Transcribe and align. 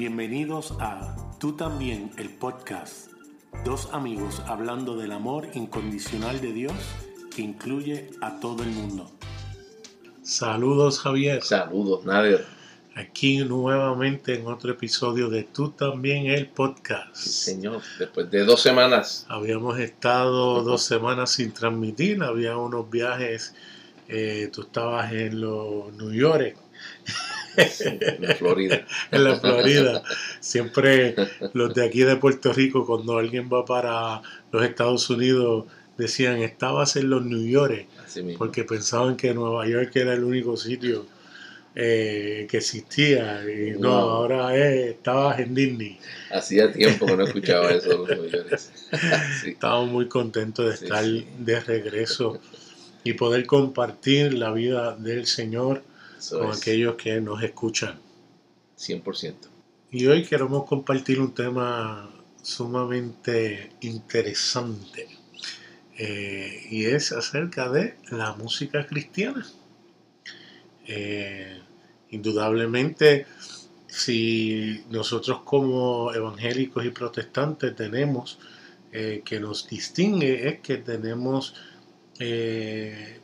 Bienvenidos 0.00 0.72
a 0.80 1.14
Tú 1.38 1.56
también, 1.56 2.10
el 2.16 2.30
podcast. 2.30 3.10
Dos 3.66 3.90
amigos 3.92 4.40
hablando 4.46 4.96
del 4.96 5.12
amor 5.12 5.48
incondicional 5.52 6.40
de 6.40 6.54
Dios 6.54 6.72
que 7.36 7.42
incluye 7.42 8.08
a 8.22 8.40
todo 8.40 8.62
el 8.62 8.70
mundo. 8.70 9.10
Saludos 10.22 11.00
Javier. 11.00 11.42
Saludos 11.42 12.06
Nader. 12.06 12.46
Aquí 12.94 13.44
nuevamente 13.44 14.36
en 14.36 14.46
otro 14.46 14.72
episodio 14.72 15.28
de 15.28 15.42
Tú 15.42 15.72
también 15.72 16.28
el 16.28 16.48
podcast. 16.48 17.14
Sí, 17.14 17.28
señor, 17.28 17.82
después 17.98 18.30
de 18.30 18.44
dos 18.44 18.62
semanas. 18.62 19.26
Habíamos 19.28 19.78
estado 19.78 20.62
dos 20.64 20.82
semanas 20.82 21.32
sin 21.32 21.52
transmitir, 21.52 22.22
había 22.22 22.56
unos 22.56 22.88
viajes, 22.88 23.54
eh, 24.08 24.48
tú 24.50 24.62
estabas 24.62 25.12
en 25.12 25.42
los 25.42 25.92
New 25.92 26.10
York. 26.10 26.56
En 27.60 28.16
la 28.20 28.34
Florida. 28.34 28.86
en 29.10 29.24
la 29.24 29.36
Florida. 29.36 30.02
Siempre 30.40 31.14
los 31.52 31.74
de 31.74 31.86
aquí 31.86 32.00
de 32.00 32.16
Puerto 32.16 32.52
Rico, 32.52 32.86
cuando 32.86 33.18
alguien 33.18 33.48
va 33.52 33.64
para 33.64 34.22
los 34.52 34.64
Estados 34.64 35.08
Unidos, 35.10 35.66
decían, 35.96 36.38
estabas 36.38 36.96
en 36.96 37.10
los 37.10 37.24
New 37.24 37.46
York, 37.46 37.86
porque 38.38 38.64
pensaban 38.64 39.16
que 39.16 39.34
Nueva 39.34 39.66
York 39.68 39.90
era 39.94 40.14
el 40.14 40.24
único 40.24 40.56
sitio 40.56 41.06
eh, 41.74 42.46
que 42.50 42.56
existía. 42.58 43.42
Y 43.44 43.78
no, 43.78 43.92
ahora 43.92 44.56
estabas 44.56 45.38
en 45.40 45.54
Disney. 45.54 45.98
Hacía 46.32 46.72
tiempo 46.72 47.06
que 47.06 47.16
no 47.16 47.24
escuchaba 47.24 47.70
eso 47.70 48.06
los 48.06 48.70
Estamos 49.46 49.88
muy 49.90 50.08
contentos 50.08 50.66
de 50.66 50.86
estar 50.86 51.04
de 51.04 51.60
regreso 51.60 52.40
y 53.04 53.12
poder 53.14 53.46
compartir 53.46 54.34
la 54.34 54.52
vida 54.52 54.96
del 54.96 55.26
Señor 55.26 55.82
con 56.28 56.52
aquellos 56.52 56.96
que 56.96 57.20
nos 57.20 57.42
escuchan. 57.42 57.98
100%. 58.78 59.34
Y 59.92 60.06
hoy 60.06 60.24
queremos 60.24 60.66
compartir 60.66 61.20
un 61.20 61.34
tema 61.34 62.10
sumamente 62.42 63.72
interesante. 63.80 65.08
Eh, 65.98 66.66
y 66.70 66.86
es 66.86 67.12
acerca 67.12 67.68
de 67.68 67.96
la 68.10 68.32
música 68.34 68.86
cristiana. 68.86 69.46
Eh, 70.86 71.60
indudablemente, 72.10 73.26
si 73.86 74.82
nosotros 74.90 75.40
como 75.44 76.12
evangélicos 76.14 76.84
y 76.84 76.90
protestantes 76.90 77.76
tenemos 77.76 78.38
eh, 78.92 79.22
que 79.24 79.40
nos 79.40 79.68
distingue, 79.68 80.48
es 80.48 80.60
que 80.60 80.78
tenemos 80.78 81.54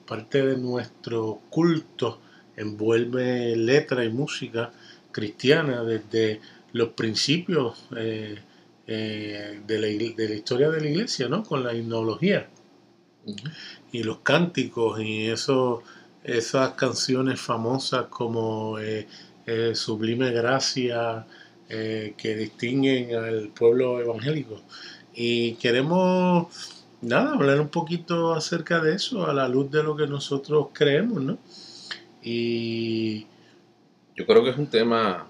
parte 0.06 0.42
de 0.42 0.56
nuestro 0.56 1.42
culto 1.50 2.18
envuelve 2.56 3.56
letra 3.56 4.04
y 4.04 4.10
música 4.10 4.72
cristiana 5.12 5.82
desde 5.82 6.40
los 6.72 6.90
principios 6.90 7.88
de, 7.90 8.38
la, 8.86 9.66
de, 9.66 10.28
la, 10.28 10.34
historia 10.34 10.70
de 10.70 10.80
la 10.80 10.88
iglesia, 10.88 11.28
¿no? 11.28 11.42
Con 11.42 11.64
la 11.64 11.74
himnología 11.74 12.48
y 13.92 14.02
los 14.02 14.18
cánticos 14.18 15.00
y 15.00 15.28
eso, 15.28 15.82
esas 16.24 16.72
canciones 16.72 17.40
famosas 17.40 18.06
como 18.06 18.78
eh, 18.78 19.06
eh, 19.46 19.72
Sublime 19.74 20.30
Gracia 20.32 21.26
eh, 21.68 22.14
que 22.16 22.36
distinguen 22.36 23.14
al 23.14 23.48
pueblo 23.48 24.00
evangélico. 24.00 24.60
Y 25.14 25.54
queremos, 25.54 26.48
nada, 27.00 27.32
hablar 27.32 27.60
un 27.60 27.68
poquito 27.68 28.34
acerca 28.34 28.80
de 28.80 28.94
eso 28.94 29.26
a 29.26 29.32
la 29.32 29.48
luz 29.48 29.70
de 29.70 29.82
lo 29.82 29.96
que 29.96 30.06
nosotros 30.06 30.68
creemos, 30.72 31.22
¿no? 31.22 31.38
Y 32.28 33.24
yo 34.16 34.26
creo 34.26 34.42
que 34.42 34.50
es 34.50 34.58
un 34.58 34.68
tema 34.68 35.28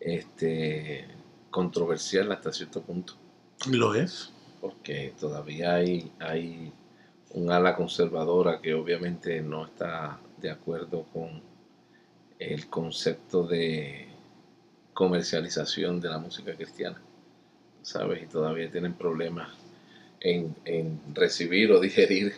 este, 0.00 1.06
controversial 1.50 2.32
hasta 2.32 2.52
cierto 2.52 2.82
punto. 2.82 3.14
Lo 3.70 3.94
es. 3.94 4.32
Porque 4.60 5.14
todavía 5.18 5.74
hay, 5.74 6.10
hay 6.18 6.72
un 7.30 7.52
ala 7.52 7.76
conservadora 7.76 8.60
que 8.60 8.74
obviamente 8.74 9.40
no 9.40 9.66
está 9.66 10.18
de 10.40 10.50
acuerdo 10.50 11.04
con 11.12 11.42
el 12.40 12.68
concepto 12.68 13.46
de 13.46 14.08
comercialización 14.92 16.00
de 16.00 16.08
la 16.08 16.18
música 16.18 16.54
cristiana, 16.56 17.00
¿sabes? 17.82 18.22
Y 18.24 18.26
todavía 18.26 18.68
tienen 18.68 18.94
problemas 18.94 19.48
en, 20.18 21.00
recibir 21.14 21.70
o 21.70 21.80
digerir 21.80 22.34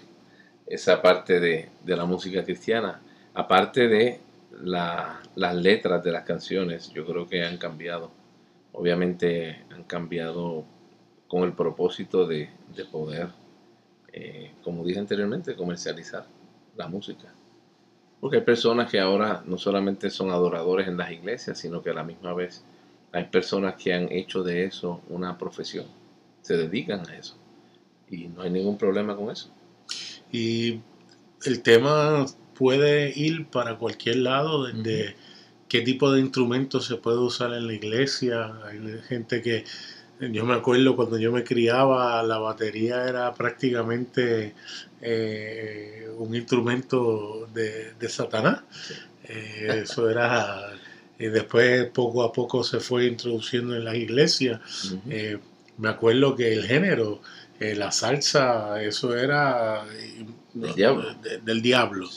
esa 0.67 1.01
parte 1.01 1.41
de, 1.41 1.71
la 1.87 2.05
música 2.05 2.45
cristiana, 2.45 3.01
aparte 3.35 3.89
de 3.89 4.21
las 4.63 5.55
letras 5.55 6.05
de 6.05 6.13
las 6.13 6.25
canciones, 6.25 6.91
yo 6.93 7.07
creo 7.07 7.29
que 7.29 7.45
han 7.45 7.59
cambiado. 7.59 8.11
Obviamente 8.73 9.65
han 9.71 9.85
cambiado 9.85 10.65
con 11.29 11.45
el 11.45 11.53
propósito 11.53 12.27
de, 12.27 12.51
de 12.75 12.85
poder 12.85 13.29
eh, 14.13 14.53
como 14.63 14.85
dije 14.85 15.01
anteriormente, 15.01 15.57
comercializar 15.57 16.27
la 16.77 16.87
música. 16.87 17.33
Porque 18.21 18.37
hay 18.37 18.43
personas 18.43 18.91
que 18.91 19.01
ahora 19.01 19.43
no 19.47 19.59
solamente 19.59 20.11
son 20.11 20.31
adoradores 20.31 20.87
en 20.87 20.97
las 20.97 21.11
iglesias, 21.11 21.59
sino 21.59 21.83
que 21.83 21.91
a 21.91 21.95
la 21.95 22.05
misma 22.05 22.35
vez 22.35 22.63
hay 23.11 23.25
personas 23.25 23.75
que 23.77 23.95
han 23.95 24.13
hecho 24.13 24.43
de 24.43 24.65
eso 24.65 25.01
una 25.09 25.39
profesión, 25.39 25.87
se 26.43 26.57
dedican 26.57 27.09
a 27.09 27.17
eso. 27.17 27.37
Y 28.11 28.29
no 28.29 28.43
hay 28.43 28.51
ningún 28.51 28.77
problema 28.77 29.17
con 29.17 29.31
eso. 29.31 29.51
Y 30.31 30.81
el 31.45 31.63
tema 31.63 32.27
puede 32.57 33.13
ir 33.19 33.47
para 33.47 33.77
cualquier 33.77 34.17
lado, 34.17 34.65
desde 34.65 35.17
qué 35.69 35.81
tipo 35.81 36.13
de 36.13 36.21
instrumentos 36.21 36.87
se 36.87 36.97
puede 36.97 37.19
usar 37.19 37.55
en 37.55 37.67
la 37.67 37.73
iglesia. 37.73 38.53
Hay 38.67 38.79
gente 39.09 39.41
que 39.43 39.65
yo 40.31 40.45
me 40.45 40.55
acuerdo 40.55 40.95
cuando 40.95 41.19
yo 41.19 41.33
me 41.33 41.43
criaba, 41.43 42.23
la 42.23 42.39
batería 42.39 43.09
era 43.09 43.33
prácticamente 43.35 44.55
eh, 45.01 46.09
un 46.17 46.35
instrumento 46.35 47.49
de, 47.53 48.09
Satanás. 48.09 48.61
Eh, 49.25 49.83
eso 49.83 50.09
era, 50.09 50.75
y 51.19 51.27
después 51.27 51.87
poco 51.87 52.23
a 52.23 52.33
poco 52.33 52.63
se 52.63 52.79
fue 52.79 53.07
introduciendo 53.07 53.75
en 53.75 53.85
las 53.85 53.97
iglesias. 53.97 54.61
Eh, 55.09 55.39
me 55.79 55.89
acuerdo 55.89 56.37
que 56.37 56.53
el 56.53 56.67
género, 56.67 57.21
la 57.59 57.91
salsa, 57.93 58.83
eso 58.83 59.17
era 59.17 59.85
del 60.55 61.63
diablo. 61.63 62.09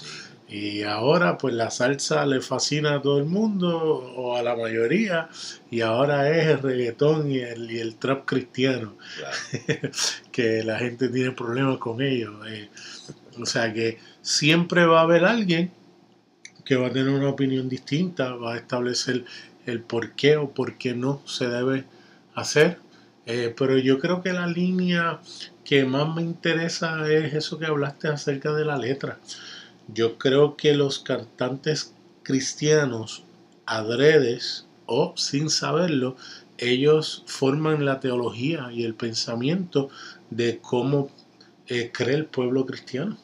Y 0.47 0.83
ahora 0.83 1.37
pues 1.37 1.55
la 1.55 1.71
salsa 1.71 2.25
le 2.25 2.39
fascina 2.39 2.95
a 2.95 3.01
todo 3.01 3.17
el 3.17 3.25
mundo 3.25 3.77
o 3.77 4.37
a 4.37 4.43
la 4.43 4.55
mayoría 4.55 5.27
y 5.71 5.81
ahora 5.81 6.29
es 6.29 6.47
el 6.47 6.59
reggaetón 6.61 7.31
y 7.31 7.39
el, 7.39 7.71
y 7.71 7.79
el 7.79 7.95
trap 7.95 8.25
cristiano, 8.25 8.95
que 10.31 10.63
la 10.63 10.77
gente 10.77 11.09
tiene 11.09 11.31
problemas 11.31 11.79
con 11.79 12.01
ellos. 12.01 12.35
Eh. 12.47 12.69
o 13.39 13.45
sea 13.45 13.73
que 13.73 13.97
siempre 14.21 14.85
va 14.85 14.99
a 14.99 15.03
haber 15.03 15.25
alguien 15.25 15.71
que 16.63 16.75
va 16.75 16.87
a 16.87 16.91
tener 16.91 17.09
una 17.09 17.29
opinión 17.29 17.67
distinta, 17.69 18.35
va 18.35 18.53
a 18.53 18.57
establecer 18.57 19.25
el 19.65 19.81
por 19.81 20.11
qué 20.13 20.37
o 20.37 20.51
por 20.51 20.77
qué 20.77 20.93
no 20.93 21.21
se 21.25 21.47
debe 21.47 21.85
hacer. 22.33 22.79
Eh, 23.25 23.53
pero 23.57 23.77
yo 23.77 23.99
creo 23.99 24.21
que 24.21 24.33
la 24.33 24.47
línea 24.47 25.19
que 25.63 25.85
más 25.85 26.13
me 26.13 26.21
interesa 26.21 27.11
es 27.11 27.33
eso 27.33 27.57
que 27.57 27.65
hablaste 27.65 28.07
acerca 28.07 28.53
de 28.53 28.65
la 28.65 28.77
letra. 28.77 29.19
Yo 29.87 30.17
creo 30.17 30.57
que 30.57 30.73
los 30.73 30.99
cantantes 30.99 31.93
cristianos 32.23 33.23
adredes 33.65 34.67
o 34.85 35.13
sin 35.15 35.49
saberlo, 35.49 36.15
ellos 36.57 37.23
forman 37.27 37.85
la 37.85 37.99
teología 37.99 38.69
y 38.71 38.83
el 38.83 38.95
pensamiento 38.95 39.89
de 40.29 40.59
cómo 40.59 41.09
eh, 41.67 41.91
cree 41.91 42.15
el 42.15 42.25
pueblo 42.25 42.65
cristiano. 42.65 43.17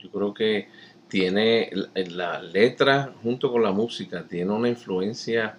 Yo 0.00 0.10
creo 0.10 0.34
que 0.34 0.68
tiene 1.08 1.70
la 1.94 2.42
letra 2.42 3.14
junto 3.22 3.50
con 3.52 3.62
la 3.62 3.72
música, 3.72 4.26
tiene 4.26 4.52
una 4.52 4.68
influencia 4.68 5.58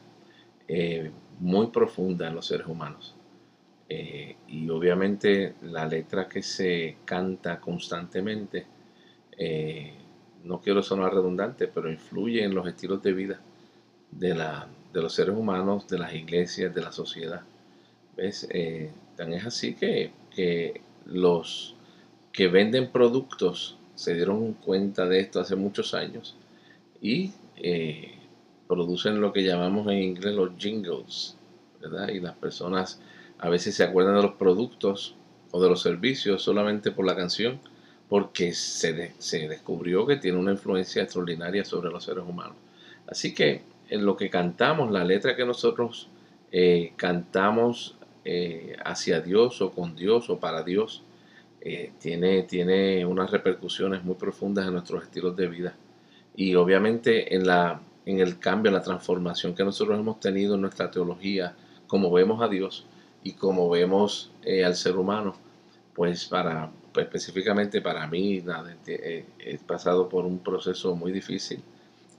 eh, 0.67 1.11
muy 1.39 1.67
profunda 1.67 2.27
en 2.27 2.35
los 2.35 2.47
seres 2.47 2.67
humanos. 2.67 3.15
Eh, 3.87 4.35
y 4.47 4.67
obviamente 4.69 5.55
la 5.61 5.85
letra 5.85 6.27
que 6.27 6.41
se 6.41 6.97
canta 7.05 7.59
constantemente 7.59 8.65
eh, 9.37 9.93
no 10.43 10.61
quiero 10.61 10.83
sonar 10.83 11.13
redundante, 11.13 11.67
pero 11.67 11.91
influye 11.91 12.43
en 12.43 12.53
los 12.53 12.67
estilos 12.67 13.01
de 13.01 13.13
vida 13.13 13.39
de, 14.11 14.35
la, 14.35 14.67
de 14.93 15.01
los 15.01 15.13
seres 15.13 15.35
humanos, 15.35 15.87
de 15.87 15.99
las 15.99 16.13
iglesias, 16.13 16.73
de 16.73 16.81
la 16.81 16.91
sociedad. 16.91 17.41
¿Ves? 18.15 18.47
Eh, 18.51 18.91
tan 19.15 19.33
es 19.33 19.45
así 19.45 19.73
que, 19.75 20.11
que 20.33 20.81
los 21.05 21.75
que 22.31 22.47
venden 22.47 22.91
productos 22.91 23.77
se 23.95 24.13
dieron 24.13 24.53
cuenta 24.53 25.05
de 25.05 25.19
esto 25.19 25.39
hace 25.39 25.55
muchos 25.55 25.93
años 25.93 26.35
y 27.01 27.31
eh, 27.57 28.15
producen 28.67 29.21
lo 29.21 29.31
que 29.31 29.43
llamamos 29.43 29.87
en 29.87 29.99
inglés 29.99 30.33
los 30.33 30.51
jingles, 30.57 31.37
¿verdad? 31.81 32.09
Y 32.09 32.19
las 32.19 32.35
personas 32.35 32.99
a 33.37 33.49
veces 33.49 33.75
se 33.75 33.83
acuerdan 33.83 34.15
de 34.15 34.23
los 34.23 34.33
productos 34.33 35.15
o 35.51 35.61
de 35.61 35.69
los 35.69 35.81
servicios 35.81 36.41
solamente 36.41 36.91
por 36.91 37.05
la 37.05 37.15
canción 37.15 37.59
porque 38.09 38.53
se, 38.53 39.13
se 39.17 39.47
descubrió 39.47 40.05
que 40.05 40.17
tiene 40.17 40.37
una 40.37 40.51
influencia 40.51 41.03
extraordinaria 41.03 41.65
sobre 41.65 41.89
los 41.89 42.03
seres 42.03 42.23
humanos. 42.27 42.55
Así 43.07 43.33
que 43.33 43.63
en 43.89 44.05
lo 44.05 44.15
que 44.17 44.29
cantamos, 44.29 44.91
la 44.91 45.03
letra 45.03 45.35
que 45.35 45.45
nosotros 45.45 46.07
eh, 46.51 46.93
cantamos 46.95 47.95
eh, 48.23 48.75
hacia 48.83 49.21
Dios 49.21 49.61
o 49.61 49.71
con 49.71 49.95
Dios 49.95 50.29
o 50.29 50.39
para 50.39 50.63
Dios, 50.63 51.03
eh, 51.61 51.91
tiene, 51.99 52.43
tiene 52.43 53.05
unas 53.05 53.31
repercusiones 53.31 54.03
muy 54.03 54.15
profundas 54.15 54.67
en 54.67 54.73
nuestros 54.73 55.03
estilos 55.03 55.35
de 55.35 55.47
vida. 55.47 55.75
Y 56.35 56.55
obviamente 56.55 57.35
en, 57.35 57.45
la, 57.45 57.81
en 58.05 58.19
el 58.19 58.39
cambio, 58.39 58.69
en 58.69 58.75
la 58.75 58.81
transformación 58.81 59.55
que 59.55 59.63
nosotros 59.63 59.99
hemos 59.99 60.19
tenido 60.19 60.55
en 60.55 60.61
nuestra 60.61 60.91
teología, 60.91 61.55
como 61.87 62.11
vemos 62.11 62.41
a 62.41 62.47
Dios 62.47 62.85
y 63.23 63.33
como 63.33 63.69
vemos 63.69 64.31
al 64.63 64.75
ser 64.75 64.97
humano, 64.97 65.35
pues 65.93 66.25
para 66.25 66.69
específicamente 67.01 67.81
para 67.81 68.07
mí 68.07 68.43
he 68.87 69.57
pasado 69.65 70.09
por 70.09 70.25
un 70.25 70.39
proceso 70.39 70.95
muy 70.95 71.11
difícil 71.11 71.63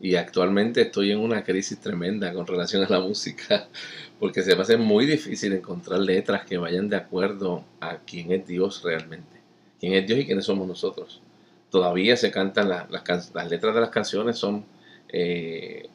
y 0.01 0.17
actualmente 0.17 0.83
estoy 0.83 1.11
en 1.13 1.19
una 1.19 1.43
crisis 1.43 1.81
tremenda 1.81 2.33
con 2.33 2.47
relación 2.47 2.85
a 2.85 2.89
la 2.89 3.01
música, 3.01 3.69
porque 4.21 4.43
se 4.43 4.55
me 4.55 4.63
hace 4.63 4.77
muy 4.77 5.07
difícil 5.07 5.53
encontrar 5.53 6.01
letras 6.01 6.45
que 6.45 6.59
vayan 6.59 6.89
de 6.89 6.97
acuerdo 6.97 7.65
a 7.81 7.99
quién 7.99 8.33
es 8.33 8.47
Dios 8.47 8.83
realmente, 8.83 9.41
quién 9.81 9.95
es 9.95 10.07
Dios 10.07 10.21
y 10.21 10.27
quiénes 10.27 10.45
somos 10.45 10.69
nosotros. 10.69 11.23
Todavía 11.71 12.17
se 12.17 12.31
cantan 12.31 12.69
las, 12.69 12.91
las, 12.91 13.51
letras 13.51 13.75
de 13.75 13.81
las 13.81 13.91
canciones, 13.91 14.37
son, 14.39 14.65
eh, 15.09 15.89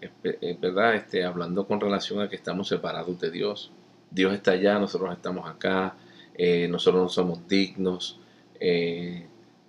verdad, 0.59 0.95
este, 0.95 1.23
hablando 1.23 1.65
con 1.65 1.79
relación 1.79 2.21
a 2.21 2.29
que 2.29 2.35
estamos 2.35 2.67
separados 2.67 3.19
de 3.19 3.31
Dios. 3.31 3.71
Dios 4.09 4.33
está 4.33 4.51
allá, 4.51 4.79
nosotros 4.79 5.13
estamos 5.13 5.49
acá, 5.49 5.95
eh, 6.35 6.67
nosotros 6.67 7.03
no 7.03 7.09
somos 7.09 7.47
dignos. 7.47 8.19
Eh, 8.63 9.25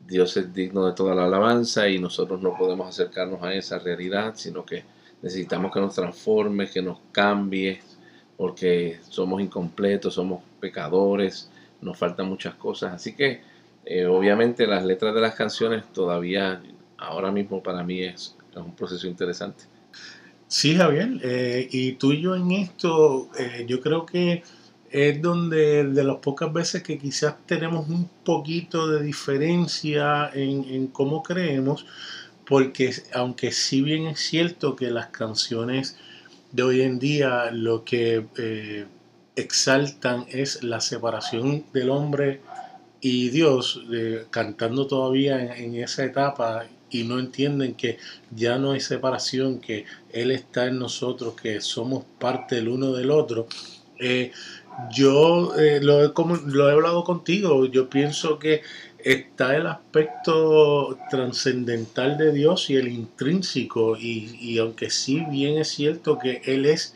Dios 0.06 0.37
es 0.37 0.53
digno 0.53 0.87
de 0.87 0.93
toda 0.93 1.15
la 1.15 1.25
alabanza 1.25 1.89
y 1.89 1.99
nosotros 1.99 2.43
no 2.43 2.55
podemos 2.56 2.87
acercarnos 2.87 3.43
a 3.43 3.55
esa 3.55 3.79
realidad, 3.79 4.35
sino 4.37 4.67
que 4.67 4.85
necesitamos 5.23 5.73
que 5.73 5.81
nos 5.81 5.94
transforme, 5.94 6.69
que 6.69 6.83
nos 6.83 6.99
cambie, 7.12 7.81
porque 8.37 8.99
somos 9.09 9.41
incompletos, 9.41 10.15
somos 10.15 10.43
pecadores, 10.61 11.50
nos 11.81 11.97
faltan 11.97 12.29
muchas 12.29 12.55
cosas. 12.56 12.93
Así 12.93 13.15
que 13.15 13.41
eh, 13.87 14.05
obviamente 14.05 14.67
las 14.67 14.85
letras 14.85 15.15
de 15.15 15.21
las 15.23 15.35
canciones 15.35 15.85
todavía, 15.93 16.62
ahora 16.99 17.33
mismo 17.33 17.62
para 17.62 17.83
mí 17.83 18.03
es, 18.03 18.37
un 18.55 18.77
proceso 18.77 19.06
interesante. 19.06 19.65
Sí, 20.47 20.77
Javier, 20.77 21.19
eh, 21.23 21.67
y 21.71 21.93
tú 21.93 22.12
y 22.12 22.21
yo 22.21 22.35
en 22.35 22.50
esto, 22.53 23.31
eh, 23.39 23.65
yo 23.67 23.81
creo 23.81 24.05
que 24.05 24.43
es 24.93 25.23
donde 25.23 25.85
de 25.85 26.05
las 26.05 26.17
pocas 26.19 26.53
veces 26.53 26.83
que 26.83 26.99
quizás 26.99 27.35
tenemos 27.47 27.89
un 27.89 28.09
poquito 28.25 28.89
de 28.89 29.03
diferencia 29.03 30.31
en, 30.35 30.89
cómo 30.89 31.23
creemos, 31.23 31.87
porque 32.47 32.93
aunque 33.15 33.53
sí 33.53 33.81
bien 33.81 34.06
es 34.06 34.21
cierto 34.21 34.77
que 34.77 34.91
las 34.91 35.06
canciones 35.06 35.97
de 36.53 36.62
hoy 36.62 36.83
en 36.83 36.99
día 36.99 37.50
lo 37.50 37.85
que 37.85 38.27
eh, 38.37 38.85
exaltan 39.35 40.27
es 40.29 40.62
la 40.62 40.81
separación 40.83 41.65
del 41.73 41.89
hombre 41.89 42.43
y 43.00 43.31
Dios, 43.31 43.83
cantando 44.31 44.87
todavía 44.87 45.56
en, 45.56 45.75
esa 45.75 46.05
etapa 46.05 46.67
y 46.91 47.05
no 47.05 47.19
entienden 47.19 47.75
que 47.75 47.99
ya 48.31 48.59
no 48.59 48.73
hay 48.73 48.81
separación, 48.81 49.59
que 49.59 49.87
Él 50.12 50.31
está 50.31 50.67
en 50.67 50.79
nosotros, 50.79 51.35
que 51.35 51.62
somos 51.62 52.05
parte 52.19 52.56
del 52.56 52.69
uno 52.69 52.93
del 52.93 53.11
otro. 53.11 53.49
Eh, 53.99 54.33
yo 54.90 55.56
eh, 55.58 55.80
lo, 55.82 56.04
he, 56.04 56.12
como, 56.12 56.36
lo 56.36 56.69
he 56.69 56.72
hablado 56.72 57.04
contigo, 57.04 57.66
yo 57.66 57.88
pienso 57.88 58.38
que 58.38 58.62
está 58.98 59.56
el 59.56 59.66
aspecto 59.66 60.98
trascendental 61.10 62.16
de 62.19 62.32
Dios 62.32 62.70
y 62.70 62.76
el 62.76 62.88
intrínseco, 62.88 63.96
y, 63.96 64.58
aunque 64.58 64.90
sí 64.90 65.24
bien 65.30 65.58
es 65.58 65.69
cierto 65.69 66.19
que 66.19 66.42
Él 66.44 66.66
es 66.66 66.94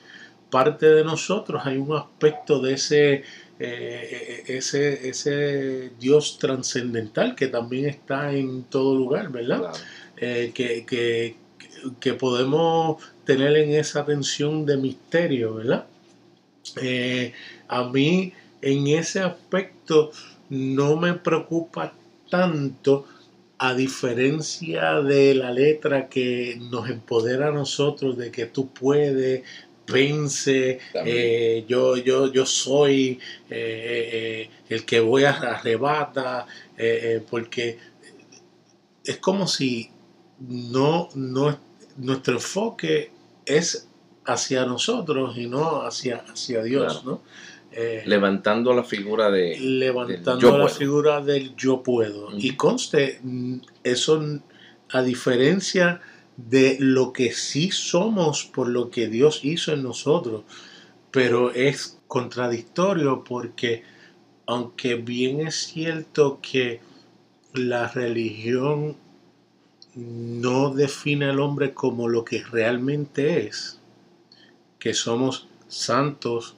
parte 0.50 0.86
de 0.86 1.04
nosotros, 1.04 1.62
hay 1.64 1.76
un 1.78 1.96
aspecto 1.96 2.60
de 2.60 2.74
ese, 2.74 3.24
eh, 3.58 4.44
ese, 4.46 5.08
ese 5.08 5.90
Dios 5.98 6.38
trascendental 6.38 7.34
que 7.34 7.48
también 7.48 7.86
está 7.86 8.32
en 8.32 8.64
todo 8.64 8.94
lugar, 8.94 9.30
¿verdad? 9.30 9.72
Eh, 10.16 10.52
que, 10.54 10.86
que, 10.86 11.36
que 12.00 12.14
podemos 12.14 13.02
tener 13.24 13.56
en 13.56 13.72
esa 13.72 14.04
tensión 14.04 14.64
de 14.64 14.76
misterio, 14.76 15.54
¿verdad? 15.56 15.86
Eh, 16.80 17.32
a 17.68 17.84
mí 17.84 18.32
en 18.62 18.86
ese 18.88 19.20
aspecto 19.20 20.10
no 20.50 20.96
me 20.96 21.14
preocupa 21.14 21.92
tanto 22.30 23.06
a 23.58 23.74
diferencia 23.74 25.00
de 25.00 25.34
la 25.34 25.50
letra 25.50 26.08
que 26.08 26.58
nos 26.70 26.90
empodera 26.90 27.48
a 27.48 27.52
nosotros 27.52 28.18
de 28.18 28.30
que 28.30 28.46
tú 28.46 28.68
puedes, 28.68 29.44
vence, 29.86 30.78
eh, 31.04 31.64
yo, 31.68 31.96
yo, 31.96 32.30
yo 32.32 32.44
soy 32.44 33.18
eh, 33.48 34.50
el 34.68 34.84
que 34.84 35.00
voy 35.00 35.24
a 35.24 35.30
arrebata, 35.30 36.46
porque 37.30 37.78
es 39.04 39.16
como 39.18 39.46
si 39.46 39.90
no, 40.40 41.08
no, 41.14 41.58
nuestro 41.96 42.34
enfoque 42.34 43.10
es 43.46 43.88
hacia 44.26 44.64
nosotros 44.64 45.36
y 45.36 45.46
no 45.46 45.82
hacia, 45.82 46.24
hacia 46.28 46.62
Dios, 46.62 47.04
¿no? 47.04 47.20
Eh, 47.72 48.02
levantando 48.06 48.72
la 48.72 48.84
figura 48.84 49.30
de 49.30 49.58
levantando 49.58 50.56
la 50.56 50.68
figura 50.68 51.20
del 51.20 51.54
yo 51.56 51.82
puedo. 51.82 52.28
Y 52.38 52.56
conste 52.56 53.20
mm, 53.22 53.56
eso 53.84 54.40
a 54.90 55.02
diferencia 55.02 56.00
de 56.36 56.76
lo 56.80 57.12
que 57.12 57.32
sí 57.32 57.70
somos 57.70 58.44
por 58.44 58.68
lo 58.68 58.90
que 58.90 59.08
Dios 59.08 59.40
hizo 59.42 59.72
en 59.72 59.82
nosotros 59.82 60.44
pero 61.16 61.50
es 61.50 61.98
contradictorio 62.08 63.24
porque 63.24 63.82
aunque 64.46 64.96
bien 64.96 65.46
es 65.46 65.54
cierto 65.54 66.40
que 66.42 66.80
la 67.54 67.88
religión 67.88 68.98
no 69.94 70.74
define 70.74 71.24
al 71.24 71.40
hombre 71.40 71.72
como 71.72 72.06
lo 72.08 72.22
que 72.22 72.44
realmente 72.44 73.46
es 73.46 73.75
que 74.78 74.94
somos 74.94 75.48
santos, 75.68 76.56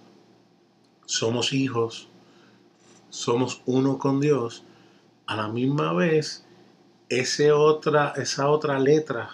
somos 1.07 1.53
hijos, 1.53 2.09
somos 3.11 3.63
uno 3.67 3.99
con 3.99 4.21
Dios, 4.21 4.65
a 5.27 5.37
la 5.37 5.49
misma 5.49 5.93
vez 5.93 6.45
ese 7.09 7.53
otra, 7.53 8.13
esa 8.17 8.51
otra 8.51 8.79
letra 8.79 9.31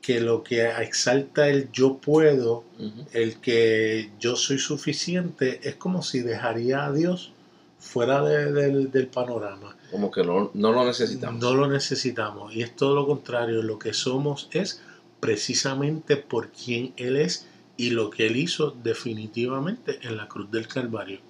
que 0.00 0.20
lo 0.20 0.42
que 0.44 0.66
exalta 0.66 1.48
el 1.48 1.72
yo 1.72 1.96
puedo, 1.96 2.64
el 3.12 3.40
que 3.40 4.10
yo 4.20 4.36
soy 4.36 4.58
suficiente, 4.58 5.60
es 5.62 5.76
como 5.76 6.02
si 6.02 6.20
dejaría 6.20 6.84
a 6.84 6.92
Dios 6.92 7.32
fuera 7.78 8.22
del 8.22 9.08
panorama. 9.08 9.76
Como 9.90 10.10
que 10.10 10.22
no, 10.22 10.50
no 10.52 10.72
lo 10.72 10.84
necesitamos. 10.84 11.40
No 11.40 11.54
lo 11.54 11.68
necesitamos. 11.68 12.54
Y 12.54 12.62
es 12.62 12.76
todo 12.76 12.94
lo 12.94 13.06
contrario. 13.06 13.62
Lo 13.62 13.78
que 13.78 13.94
somos 13.94 14.48
es 14.52 14.82
precisamente 15.20 16.18
por 16.18 16.50
quien 16.50 16.92
Él 16.96 17.16
es 17.16 17.46
y 17.76 17.90
lo 17.90 18.10
que 18.10 18.26
él 18.26 18.36
hizo 18.36 18.70
definitivamente 18.70 19.98
en 20.02 20.16
la 20.16 20.28
cruz 20.28 20.50
del 20.50 20.68
Calvario. 20.68 21.20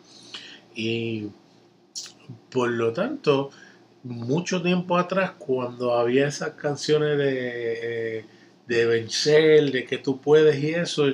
Y 0.75 1.29
por 2.51 2.71
lo 2.71 2.93
tanto, 2.93 3.51
mucho 4.03 4.63
tiempo 4.63 4.97
atrás, 4.99 5.33
cuando 5.39 5.95
había 5.95 6.29
esas 6.29 6.51
canciones 6.51 7.17
de, 7.19 8.19
eh, 8.19 8.25
de 8.67 8.87
vencer, 8.87 9.71
de 9.71 9.85
que 9.85 9.99
tú 9.99 10.21
puedes 10.21 10.63
y 10.63 10.75
eso, 10.75 11.07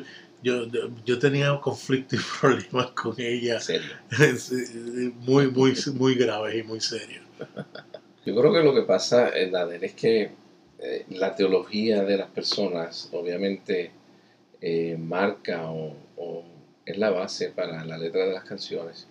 yo, 0.43 0.67
yo 1.05 1.19
tenía 1.19 1.59
conflicto 1.61 2.17
y 2.17 2.19
problemas 2.41 2.91
con 2.93 3.15
ella. 3.19 3.61
¿Serio? 3.61 3.91
muy, 5.21 5.51
muy, 5.51 5.75
muy 5.95 6.15
graves 6.15 6.57
y 6.57 6.63
muy 6.63 6.81
serios. 6.81 7.25
Yo 8.25 8.37
creo 8.37 8.53
que 8.53 8.63
lo 8.63 8.75
que 8.75 8.83
pasa, 8.83 9.31
en 9.31 9.53
la 9.53 9.69
es 9.75 9.95
que 9.95 10.31
eh, 10.79 11.05
la 11.11 11.35
teología 11.35 12.03
de 12.05 12.17
las 12.17 12.31
personas, 12.31 13.09
obviamente, 13.13 13.93
eh, 14.61 14.97
marca 14.99 15.71
o, 15.71 15.95
es 16.85 16.99
la 16.99 17.11
base 17.11 17.51
para 17.51 17.85
la 17.85 17.97
letra 17.97 18.27
de 18.27 18.33
las 18.33 18.45
canciones, 18.45 19.07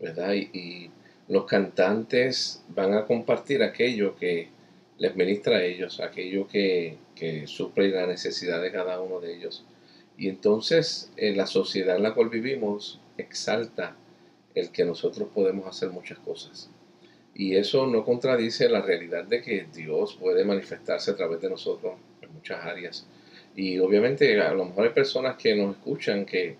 ¿verdad? 0.00 0.34
Y, 0.34 0.90
los 1.26 1.46
cantantes 1.46 2.62
van 2.68 2.92
a 2.92 3.06
compartir 3.06 3.62
aquello 3.62 4.14
que 4.14 4.50
les 4.98 5.16
ministra 5.16 5.56
a 5.56 5.62
ellos, 5.62 6.00
aquello 6.00 6.46
que, 6.46 6.98
que 7.14 7.46
suple 7.46 7.88
la 7.88 8.06
necesidad 8.06 8.60
de 8.60 8.70
cada 8.70 9.00
uno 9.00 9.20
de 9.20 9.34
ellos. 9.34 9.64
Y 10.18 10.28
entonces 10.28 11.10
en 11.16 11.38
la 11.38 11.46
sociedad 11.46 11.96
en 11.96 12.02
la 12.02 12.12
cual 12.12 12.28
vivimos 12.28 13.00
exalta 13.16 13.96
el 14.54 14.70
que 14.70 14.84
nosotros 14.84 15.30
podemos 15.34 15.66
hacer 15.66 15.88
muchas 15.88 16.18
cosas. 16.18 16.68
Y 17.34 17.56
eso 17.56 17.86
no 17.86 18.04
contradice 18.04 18.68
la 18.68 18.82
realidad 18.82 19.24
de 19.24 19.40
que 19.40 19.66
Dios 19.74 20.18
puede 20.20 20.44
manifestarse 20.44 21.10
a 21.10 21.16
través 21.16 21.40
de 21.40 21.48
nosotros 21.48 21.94
en 22.20 22.34
muchas 22.34 22.64
áreas 22.64 23.06
y 23.56 23.78
obviamente 23.78 24.40
a 24.40 24.52
lo 24.52 24.64
mejor 24.64 24.84
hay 24.84 24.92
personas 24.92 25.36
que 25.36 25.54
nos 25.54 25.76
escuchan 25.76 26.26
que, 26.26 26.56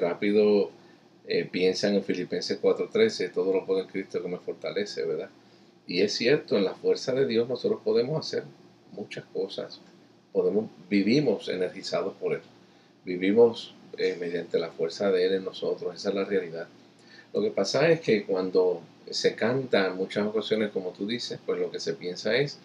rápido 0.00 0.70
eh, 1.26 1.44
piensan 1.50 1.94
en 1.94 2.04
Filipenses 2.04 2.60
4:13, 2.60 3.32
todo 3.32 3.52
lo 3.52 3.66
puedo 3.66 3.80
en 3.80 3.88
Cristo 3.88 4.22
que 4.22 4.28
me 4.28 4.38
fortalece, 4.38 5.04
¿verdad? 5.04 5.28
Y 5.86 6.02
es 6.02 6.14
cierto, 6.14 6.56
en 6.56 6.64
la 6.64 6.74
fuerza 6.74 7.12
de 7.12 7.26
Dios 7.26 7.48
nosotros 7.48 7.80
podemos 7.82 8.24
hacer 8.24 8.44
muchas 8.92 9.24
cosas, 9.32 9.80
podemos, 10.32 10.70
vivimos 10.88 11.48
energizados 11.48 12.14
por 12.14 12.34
Él. 12.34 12.40
vivimos 13.04 13.74
eh, 13.98 14.16
mediante 14.20 14.60
la 14.60 14.70
fuerza 14.70 15.10
de 15.10 15.26
Él 15.26 15.34
en 15.34 15.44
nosotros, 15.44 15.94
esa 15.94 16.10
es 16.10 16.14
la 16.14 16.24
realidad. 16.24 16.68
Lo 17.34 17.42
que 17.42 17.50
pasa 17.50 17.90
es 17.90 18.00
que 18.00 18.24
cuando 18.24 18.82
se 19.10 19.34
canta 19.34 19.88
en 19.88 19.96
muchas 19.96 20.26
ocasiones, 20.26 20.70
como 20.70 20.90
tú 20.90 21.06
dices, 21.06 21.38
pues 21.44 21.60
lo 21.60 21.70
que 21.70 21.80
se 21.80 21.94
piensa 21.94 22.36
es, 22.36 22.58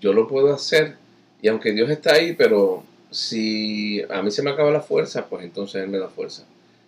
yo 0.00 0.12
lo 0.12 0.26
puedo 0.26 0.54
hacer, 0.54 0.96
y 1.42 1.48
aunque 1.48 1.72
Dios 1.72 1.90
está 1.90 2.14
ahí, 2.14 2.32
pero 2.32 2.84
si 3.14 4.02
a 4.10 4.22
mí 4.22 4.30
se 4.32 4.42
me 4.42 4.50
acaba 4.50 4.72
la 4.72 4.80
fuerza, 4.80 5.28
pues 5.28 5.44
entonces 5.44 5.82
Él 5.82 5.88
me 5.88 5.98
da 5.98 6.08
fuerza. 6.08 6.44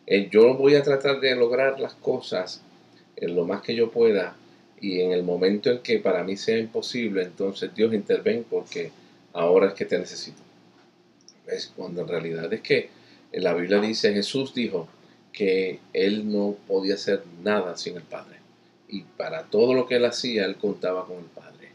Eh, 0.06 0.28
yo 0.30 0.54
voy 0.54 0.74
a 0.74 0.82
tratar 0.82 1.20
de 1.20 1.36
lograr 1.36 1.78
las 1.78 1.94
cosas 1.94 2.62
en 3.14 3.36
lo 3.36 3.44
más 3.44 3.62
que 3.62 3.76
yo 3.76 3.90
pueda, 3.90 4.34
y 4.80 5.00
en 5.00 5.12
el 5.12 5.22
momento 5.22 5.70
en 5.70 5.78
que 5.78 6.00
para 6.00 6.24
mí 6.24 6.36
sea 6.36 6.58
imposible, 6.58 7.22
entonces 7.22 7.72
Dios 7.74 7.94
interviene 7.94 8.44
porque 8.48 8.90
ahora 9.32 9.68
es 9.68 9.74
que 9.74 9.84
te 9.84 9.98
necesito. 9.98 10.42
Es 11.46 11.72
cuando 11.74 12.02
en 12.02 12.08
realidad 12.08 12.52
es 12.52 12.60
que 12.60 12.90
la 13.32 13.54
Biblia 13.54 13.80
dice, 13.80 14.12
Jesús 14.12 14.52
dijo 14.52 14.88
que 15.32 15.78
él 15.92 16.30
no 16.30 16.56
podía 16.66 16.94
hacer 16.94 17.22
nada 17.42 17.76
sin 17.76 17.96
el 17.96 18.02
Padre. 18.02 18.36
Y 18.88 19.02
para 19.02 19.44
todo 19.44 19.74
lo 19.74 19.86
que 19.86 19.96
él 19.96 20.04
hacía, 20.04 20.44
él 20.44 20.56
contaba 20.56 21.06
con 21.06 21.18
el 21.18 21.24
Padre. 21.24 21.68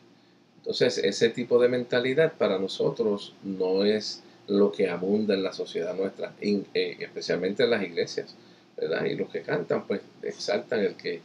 Entonces, 0.58 0.98
ese 0.98 1.29
tipo 1.29 1.60
de 1.60 1.70
mentalidad 1.70 2.34
para 2.34 2.60
nosotros 2.60 3.34
no 3.43 3.86
es 3.86 4.24
lo 4.48 4.71
que 4.71 4.89
abunda 4.89 5.33
en 5.33 5.43
la 5.43 5.53
sociedad 5.53 5.95
nuestra, 5.95 6.33
eh, 6.41 6.98
especialmente 7.00 7.63
en 7.63 7.69
las 7.69 7.83
iglesias, 7.83 8.36
¿verdad? 8.77 9.05
Y 9.05 9.15
los 9.15 9.29
que 9.29 9.41
cantan, 9.41 9.86
pues 9.88 10.01
exaltan 10.24 10.81
el 10.81 10.95
que 10.95 11.21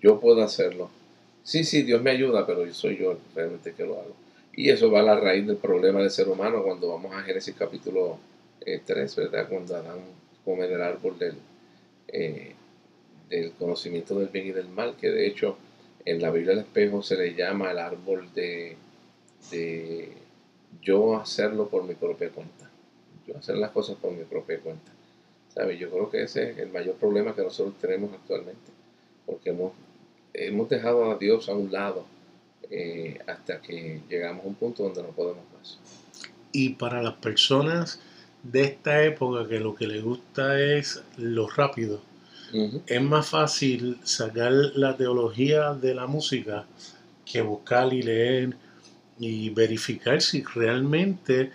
yo 0.00 0.20
puedo 0.20 0.42
hacerlo. 0.42 0.90
Sí, 1.42 1.64
sí, 1.64 1.82
Dios 1.82 2.02
me 2.02 2.10
ayuda, 2.10 2.46
pero 2.46 2.66
yo 2.66 2.74
soy 2.74 2.98
yo 2.98 3.18
realmente 3.34 3.72
que 3.72 3.84
lo 3.84 3.94
hago. 3.94 4.14
Y 4.54 4.70
eso 4.70 4.90
va 4.90 5.00
a 5.00 5.04
la 5.04 5.18
raíz 5.18 5.46
del 5.46 5.56
problema 5.56 6.00
del 6.00 6.10
ser 6.10 6.28
humano 6.28 6.62
cuando 6.62 6.88
vamos 6.88 7.14
a 7.14 7.22
Génesis 7.22 7.54
capítulo 7.56 8.18
3, 8.60 9.18
eh, 9.18 9.20
¿verdad? 9.22 9.48
Cuando 9.48 9.76
Adán 9.76 10.00
come 10.44 10.66
del 10.66 10.82
árbol 10.82 11.18
del, 11.18 11.34
eh, 12.08 12.54
del 13.28 13.52
conocimiento 13.52 14.18
del 14.18 14.28
bien 14.28 14.48
y 14.48 14.52
del 14.52 14.68
mal, 14.68 14.96
que 14.96 15.10
de 15.10 15.26
hecho 15.26 15.56
en 16.04 16.20
la 16.20 16.30
Biblia 16.30 16.50
del 16.50 16.64
espejo 16.64 17.02
se 17.02 17.16
le 17.16 17.34
llama 17.34 17.70
el 17.70 17.78
árbol 17.78 18.32
de, 18.34 18.76
de 19.50 20.12
yo 20.82 21.16
hacerlo 21.16 21.68
por 21.68 21.84
mi 21.84 21.94
propia 21.94 22.30
cuenta. 22.30 22.70
Yo 23.26 23.36
hacer 23.36 23.56
las 23.56 23.70
cosas 23.70 23.96
por 23.96 24.12
mi 24.12 24.24
propia 24.24 24.58
cuenta. 24.60 24.90
¿Sabe? 25.54 25.76
Yo 25.76 25.90
creo 25.90 26.10
que 26.10 26.22
ese 26.22 26.50
es 26.50 26.58
el 26.58 26.70
mayor 26.70 26.94
problema 26.96 27.34
que 27.34 27.42
nosotros 27.42 27.74
tenemos 27.80 28.12
actualmente. 28.12 28.70
Porque 29.26 29.50
hemos, 29.50 29.72
hemos 30.32 30.68
dejado 30.68 31.10
a 31.10 31.16
Dios 31.16 31.48
a 31.48 31.54
un 31.54 31.72
lado 31.72 32.04
eh, 32.70 33.18
hasta 33.26 33.60
que 33.60 34.00
llegamos 34.08 34.44
a 34.44 34.48
un 34.48 34.54
punto 34.54 34.82
donde 34.82 35.02
no 35.02 35.08
podemos 35.08 35.42
más. 35.56 35.78
Y 36.52 36.70
para 36.70 37.02
las 37.02 37.14
personas 37.14 38.00
de 38.42 38.62
esta 38.62 39.04
época 39.04 39.48
que 39.48 39.60
lo 39.60 39.74
que 39.74 39.86
les 39.86 40.02
gusta 40.02 40.60
es 40.60 41.02
lo 41.16 41.48
rápido, 41.48 42.00
es 42.86 43.02
más 43.02 43.28
fácil 43.28 43.98
sacar 44.04 44.52
la 44.52 44.96
teología 44.96 45.74
de 45.74 45.94
la 45.94 46.06
música 46.06 46.64
que 47.30 47.42
buscar 47.42 47.92
y 47.92 48.02
leer 48.02 48.56
y 49.18 49.50
verificar 49.50 50.20
si 50.20 50.42
realmente 50.42 51.50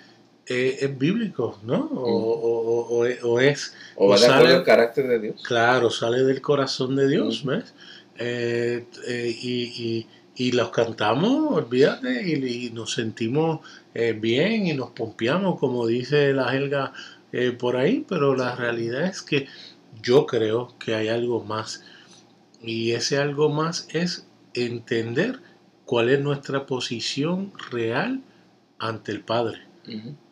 es, 0.45 0.97
bíblico, 0.97 1.59
¿no? 1.63 1.89
O, 1.93 3.05
es... 3.39 3.73
O, 3.95 4.17
sale, 4.17 4.49
del 4.49 4.63
carácter 4.63 5.07
de 5.07 5.19
Dios. 5.19 5.41
Claro, 5.43 5.89
sale 5.89 6.23
del 6.23 6.41
corazón 6.41 6.95
de 6.95 7.07
Dios, 7.07 7.45
¿ves? 7.45 7.73
Eh, 8.17 8.85
eh, 9.07 9.35
y, 9.41 10.07
y, 10.35 10.51
los 10.51 10.69
cantamos, 10.69 11.51
olvídate, 11.51 12.29
y, 12.29 12.69
nos 12.71 12.93
sentimos 12.93 13.61
eh, 13.93 14.13
bien 14.13 14.67
y 14.67 14.73
nos 14.73 14.91
pompeamos, 14.91 15.59
como 15.59 15.87
dice 15.87 16.33
la 16.33 16.55
Helga 16.55 16.93
por 17.57 17.77
ahí, 17.77 18.05
pero 18.07 18.35
la 18.35 18.55
realidad 18.55 19.05
es 19.05 19.23
que 19.23 19.47
yo 20.03 20.27
creo 20.27 20.75
que 20.77 20.93
hay 20.93 21.07
algo 21.07 21.43
más. 21.43 21.83
Y 22.61 22.91
ese 22.91 23.17
algo 23.17 23.49
más 23.49 23.87
es 23.91 24.27
entender 24.53 25.39
cuál 25.85 26.09
es 26.09 26.19
nuestra 26.21 26.65
posición 26.65 27.53
real 27.71 28.21
ante 28.79 29.11
el 29.11 29.21
Padre. 29.21 29.61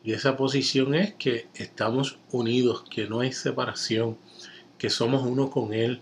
Y 0.03 0.13
esa 0.13 0.38
posición 0.38 0.96
es 0.96 1.13
que 1.15 1.48
estamos 1.55 2.20
unidos, 2.31 2.86
que 2.89 3.08
no 3.08 3.20
hay 3.20 3.34
separación, 3.34 4.17
que 4.77 4.89
somos 4.89 5.24
uno 5.24 5.50
con 5.50 5.74
Él. 5.74 6.01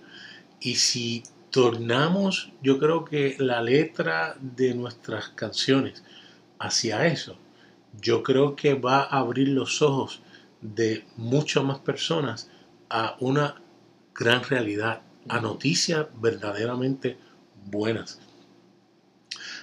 Y 0.59 0.75
si 0.75 1.23
tornamos, 1.49 2.51
yo 2.61 2.77
creo 2.77 3.05
que 3.05 3.35
la 3.39 3.61
letra 3.61 4.37
de 4.39 4.75
nuestras 4.75 5.29
canciones 5.29 6.03
hacia 6.59 7.07
eso, 7.07 7.37
yo 7.99 8.21
creo 8.21 8.55
que 8.55 8.75
va 8.75 9.01
a 9.01 9.19
abrir 9.19 9.49
los 9.49 9.81
ojos 9.81 10.21
de 10.61 11.05
muchas 11.17 11.63
más 11.63 11.79
personas 11.79 12.49
a 12.89 13.15
una 13.19 13.61
gran 14.13 14.43
realidad, 14.43 15.01
a 15.27 15.39
noticias 15.39 16.07
verdaderamente 16.21 17.17
buenas. 17.65 18.19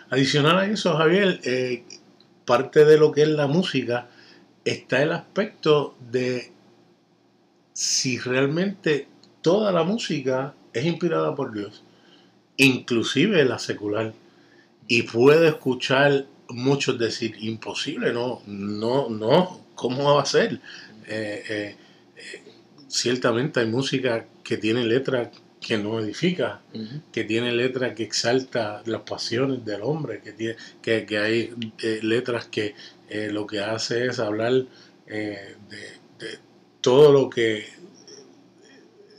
Adicional 0.08 0.58
a 0.58 0.66
eso, 0.66 0.96
Javier, 0.96 1.40
eh, 1.44 1.84
parte 2.44 2.84
de 2.84 2.96
lo 2.96 3.10
que 3.10 3.22
es 3.22 3.28
la 3.28 3.48
música 3.48 4.08
está 4.64 5.02
el 5.02 5.12
aspecto 5.12 5.96
de 6.12 6.52
si 7.72 8.18
realmente 8.18 9.08
toda 9.42 9.72
la 9.72 9.82
música 9.82 10.54
es 10.72 10.84
inspirada 10.84 11.34
por 11.34 11.52
Dios, 11.52 11.82
inclusive 12.56 13.44
la 13.44 13.58
secular. 13.58 14.12
Y 14.88 15.02
puede 15.02 15.48
escuchar 15.48 16.26
muchos 16.48 16.98
decir, 16.98 17.36
imposible, 17.40 18.12
no, 18.12 18.42
no, 18.46 19.10
no, 19.10 19.60
¿cómo 19.74 20.14
va 20.14 20.22
a 20.22 20.26
ser? 20.26 20.60
Eh, 21.08 21.42
eh, 21.48 21.76
ciertamente 22.86 23.60
hay 23.60 23.66
música 23.66 24.26
que 24.44 24.56
tiene 24.56 24.84
letra 24.84 25.32
que 25.66 25.78
no 25.78 25.98
edifica, 25.98 26.60
que 27.12 27.24
tiene 27.24 27.50
letra 27.50 27.94
que 27.94 28.04
exalta 28.04 28.82
las 28.86 29.00
pasiones 29.00 29.64
del 29.64 29.82
hombre, 29.82 30.20
que, 30.20 30.32
tiene, 30.32 30.56
que, 30.80 31.18
hay 31.18 31.52
eh, 31.82 32.00
letras 32.02 32.46
que 32.46 32.74
eh, 33.08 33.30
lo 33.32 33.46
que 33.46 33.60
hace 33.60 34.06
es 34.06 34.20
hablar 34.20 34.52
eh, 35.08 35.56
de, 35.68 36.38
todo 36.80 37.12
lo 37.12 37.28
que 37.28 37.66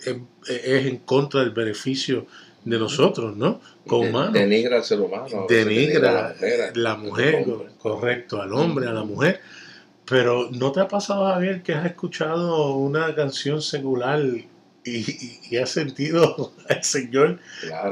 es, 0.06 0.86
en 0.86 0.98
contra 1.00 1.42
del 1.42 1.51
beneficio 1.51 2.27
de 2.63 2.80
nosotros, 2.80 3.36
¿no? 3.36 3.60
Con 3.86 4.32
Denigra 4.32 4.77
al 4.77 4.84
ser 4.86 5.01
humano. 5.01 5.48
Denigra, 5.50 6.34
la 6.75 6.96
mujer, 6.96 7.46
correcto, 7.77 8.42
al 8.42 8.54
hombre, 8.54 8.88
a 8.88 8.94
la 8.94 9.04
mujer. 9.04 9.42
Pero 10.06 10.50
¿no 10.51 10.72
te 10.72 10.80
ha 10.80 10.88
pasado, 10.88 11.25
Javier, 11.25 11.62
que 11.62 11.74
has 11.74 11.86
escuchado 11.86 12.75
una 12.75 13.13
canción 13.16 13.62
secular 13.62 14.22
y, 14.88 15.58
has 15.58 15.70
sentido 15.70 16.53
al 16.70 16.84
Señor 16.84 17.39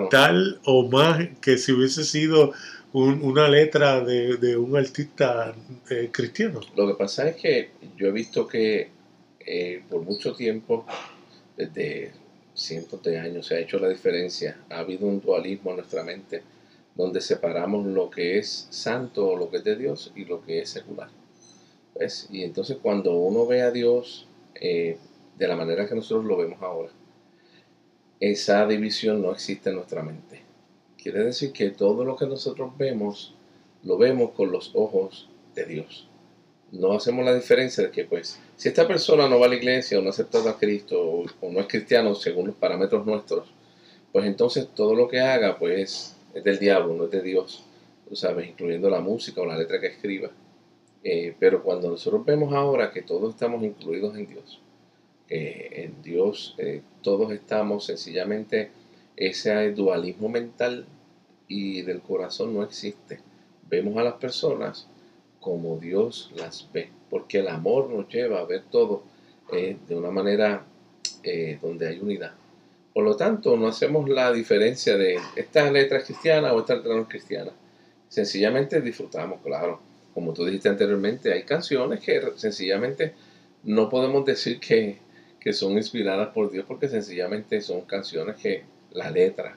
tal 0.09 0.59
o 0.65 0.87
más 0.89 1.27
que 1.41 1.57
si 1.57 1.71
hubiese 1.71 2.03
sido 2.03 2.53
una 2.93 3.49
letra 3.49 3.99
de, 4.01 4.55
un 4.55 4.77
artista 4.77 5.53
eh, 5.89 6.09
cristiano? 6.11 6.61
Lo 6.75 6.87
que 6.87 6.93
pasa 6.93 7.27
es 7.27 7.35
que 7.35 7.71
yo 7.97 8.07
he 8.07 8.11
visto 8.11 8.47
que 8.47 8.89
eh, 9.45 9.83
por 9.89 10.01
mucho 10.01 10.33
tiempo, 10.33 10.85
desde 11.57 12.11
cientos 12.53 13.03
de 13.03 13.19
años, 13.19 13.47
se 13.47 13.55
ha 13.55 13.59
hecho 13.59 13.79
la 13.79 13.89
diferencia. 13.89 14.57
Ha 14.69 14.79
habido 14.79 15.07
un 15.07 15.19
dualismo 15.19 15.71
en 15.71 15.77
nuestra 15.77 16.03
mente 16.03 16.41
donde 16.95 17.19
separamos 17.19 17.85
lo 17.85 18.09
que 18.09 18.37
es 18.37 18.67
santo 18.69 19.27
o 19.27 19.35
lo 19.35 19.51
que 19.51 19.57
es 19.57 19.63
de 19.65 19.75
Dios 19.75 20.13
y 20.15 20.23
lo 20.23 20.43
que 20.43 20.61
es 20.61 20.69
secular. 20.69 21.09
Y 22.29 22.43
entonces 22.43 22.77
cuando 22.81 23.15
uno 23.15 23.45
ve 23.45 23.61
a 23.61 23.71
Dios 23.71 24.27
eh, 24.55 24.97
de 25.37 25.47
la 25.47 25.55
manera 25.55 25.87
que 25.87 25.95
nosotros 25.95 26.25
lo 26.25 26.37
vemos 26.37 26.61
ahora, 26.61 26.91
esa 28.19 28.65
división 28.65 29.21
no 29.21 29.31
existe 29.31 29.69
en 29.69 29.75
nuestra 29.75 30.01
mente. 30.01 30.41
Quiere 30.97 31.23
decir 31.23 31.51
que 31.51 31.69
todo 31.69 32.05
lo 32.05 32.15
que 32.15 32.25
nosotros 32.25 32.75
vemos, 32.77 33.35
lo 33.83 33.97
vemos 33.97 34.31
con 34.31 34.51
los 34.51 34.71
ojos 34.73 35.29
de 35.53 35.65
Dios. 35.65 36.07
No 36.71 36.93
hacemos 36.93 37.23
la 37.25 37.35
diferencia 37.35 37.83
de 37.83 37.91
que, 37.91 38.05
pues, 38.05 38.39
si 38.55 38.69
esta 38.69 38.87
persona 38.87 39.27
no 39.27 39.39
va 39.39 39.45
a 39.45 39.49
la 39.49 39.55
iglesia 39.55 39.99
o 39.99 40.01
no 40.01 40.07
ha 40.07 40.11
aceptado 40.11 40.49
a 40.49 40.57
Cristo 40.57 40.99
o, 40.99 41.25
no 41.51 41.59
es 41.59 41.67
cristiano 41.67 42.15
según 42.15 42.47
los 42.47 42.55
parámetros 42.55 43.05
nuestros, 43.05 43.53
pues 44.11 44.25
entonces 44.25 44.69
todo 44.73 44.95
lo 44.95 45.07
que 45.07 45.19
haga, 45.19 45.59
pues, 45.59 46.15
es 46.33 46.43
del 46.43 46.57
diablo, 46.57 46.93
no 46.93 47.05
es 47.05 47.11
de 47.11 47.21
Dios, 47.21 47.63
sabes, 48.13 48.49
incluyendo 48.49 48.89
la 48.89 49.01
música 49.01 49.41
o 49.41 49.45
la 49.45 49.57
letra 49.57 49.79
que 49.79 49.87
escriba. 49.87 50.31
Eh, 51.03 51.35
pero 51.39 51.61
cuando 51.61 51.89
nosotros 51.89 52.25
vemos 52.25 52.53
ahora 52.53 52.91
que 52.91 53.03
todos 53.03 53.35
estamos 53.35 53.63
incluidos 53.63 54.17
en 54.17 54.25
Dios, 54.25 54.59
en 55.29 56.01
Dios 56.01 56.55
eh, 56.57 56.81
todos 57.01 57.31
estamos 57.31 57.85
sencillamente, 57.85 58.71
ese 59.15 59.71
dualismo 59.71 60.29
mental 60.29 60.85
y 61.47 61.81
del 61.83 62.01
corazón 62.01 62.53
no 62.53 62.63
existe. 62.63 63.19
Vemos 63.69 63.97
a 63.97 64.03
las 64.03 64.15
personas 64.15 64.87
como 65.39 65.77
Dios 65.77 66.31
las 66.35 66.67
ve, 66.73 66.89
porque 67.09 67.39
el 67.39 67.47
amor 67.47 67.89
nos 67.89 68.07
lleva 68.09 68.39
a 68.39 68.45
ver 68.45 68.63
todo 68.69 69.03
eh, 69.53 69.77
de 69.87 69.95
una 69.95 70.11
manera 70.11 70.65
donde 71.59 71.87
hay 71.87 71.99
unidad. 71.99 72.33
Por 72.93 73.03
lo 73.03 73.15
tanto, 73.15 73.57
no 73.57 73.67
hacemos 73.67 74.07
la 74.07 74.31
diferencia 74.31 74.95
de 74.95 75.17
esta 75.35 75.71
letra 75.71 75.97
es 75.97 76.03
cristiana 76.03 76.53
o 76.53 76.59
esta 76.59 76.75
letra 76.75 76.93
no 76.93 77.01
es 77.01 77.07
cristiana. 77.07 77.51
Sencillamente 78.09 78.79
disfrutamos, 78.79 79.41
claro 79.41 79.79
como 80.15 80.33
tú 80.33 80.45
dijiste 80.45 80.69
anteriormente, 80.69 81.33
hay 81.33 81.43
canciones 81.43 81.99
que 81.99 82.21
sencillamente 82.37 83.13
no 83.65 83.89
podemos 83.89 84.25
decir 84.25 84.61
que, 84.61 84.97
que 85.45 85.53
son 85.53 85.73
inspiradas 85.73 86.29
por 86.29 86.49
Dios 86.49 86.65
porque 86.67 86.89
sencillamente 86.89 87.61
son 87.61 87.81
canciones 87.81 88.35
que 88.37 88.63
la 88.93 89.11
letra 89.11 89.55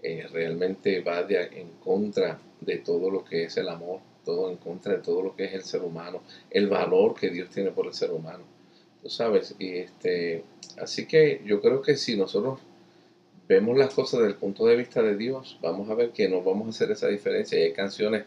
eh, 0.00 0.28
realmente 0.30 1.00
va 1.00 1.26
en 1.28 1.70
contra 1.82 2.38
de 2.60 2.78
todo 2.78 3.10
lo 3.10 3.24
que 3.24 3.42
es 3.42 3.56
el 3.56 3.68
amor, 3.68 3.98
todo 4.24 4.48
en 4.48 4.58
contra 4.58 4.92
de 4.92 5.00
todo 5.00 5.22
lo 5.22 5.34
que 5.34 5.46
es 5.46 5.54
el 5.54 5.64
ser 5.64 5.82
humano, 5.82 6.22
el 6.50 6.68
valor 6.68 7.16
que 7.16 7.30
Dios 7.30 7.50
tiene 7.50 7.72
por 7.72 7.88
el 7.88 7.94
ser 7.94 8.12
humano. 8.12 8.44
Tú 9.02 9.10
sabes, 9.10 9.56
y 9.58 9.70
este, 9.70 10.44
así 10.78 11.06
que 11.06 11.42
yo 11.44 11.60
creo 11.60 11.82
que 11.82 11.96
si 11.96 12.16
nosotros 12.16 12.60
vemos 13.48 13.76
las 13.76 13.92
cosas 13.92 14.20
desde 14.20 14.34
el 14.34 14.38
punto 14.38 14.66
de 14.66 14.76
vista 14.76 15.02
de 15.02 15.16
Dios, 15.16 15.58
vamos 15.60 15.90
a 15.90 15.94
ver 15.94 16.10
que 16.10 16.28
nos 16.28 16.44
vamos 16.44 16.68
a 16.68 16.70
hacer 16.70 16.92
esa 16.92 17.08
diferencia. 17.08 17.58
Y 17.58 17.62
hay 17.62 17.72
canciones 17.72 18.22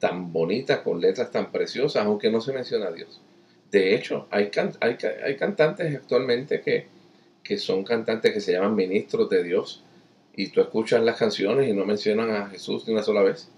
tan 0.00 0.32
bonitas, 0.32 0.80
con 0.80 1.00
letras 1.00 1.30
tan 1.30 1.52
preciosas, 1.52 2.04
aunque 2.04 2.32
no 2.32 2.40
se 2.40 2.52
menciona 2.52 2.88
a 2.88 2.92
Dios. 2.92 3.20
De 3.70 3.94
hecho, 3.94 4.26
hay, 4.30 4.50
hay, 4.80 4.96
hay 5.24 5.36
cantantes 5.36 5.94
actualmente 5.94 6.60
que, 6.60 6.86
que 7.42 7.58
son 7.58 7.84
cantantes 7.84 8.32
que 8.32 8.40
se 8.40 8.52
llaman 8.52 8.74
ministros 8.74 9.28
de 9.30 9.42
Dios 9.42 9.84
y 10.34 10.48
tú 10.48 10.60
escuchas 10.60 11.02
las 11.02 11.16
canciones 11.16 11.68
y 11.68 11.72
no 11.72 11.84
mencionan 11.84 12.30
a 12.30 12.46
Jesús 12.48 12.86
ni 12.86 12.92
una 12.92 13.02
sola 13.02 13.22
vez, 13.22 13.48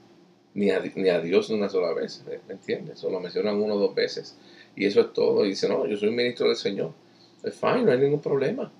ni 0.54 0.70
a, 0.70 0.80
ni 0.80 1.08
a 1.08 1.20
Dios 1.20 1.50
ni 1.50 1.56
una 1.56 1.68
sola 1.68 1.92
vez, 1.92 2.24
¿me 2.46 2.54
entiendes? 2.54 3.00
Solo 3.00 3.18
mencionan 3.18 3.56
uno 3.56 3.74
o 3.74 3.78
dos 3.78 3.94
veces. 3.94 4.36
Y 4.76 4.86
eso 4.86 5.00
es 5.00 5.12
todo. 5.12 5.44
Y 5.44 5.50
dice, 5.50 5.68
no, 5.68 5.86
yo 5.86 5.96
soy 5.96 6.10
ministro 6.10 6.46
del 6.46 6.56
Señor. 6.56 6.92
Es 7.42 7.54
fine, 7.54 7.82
no 7.82 7.92
hay 7.92 7.98
ningún 7.98 8.20
problema. 8.20 8.70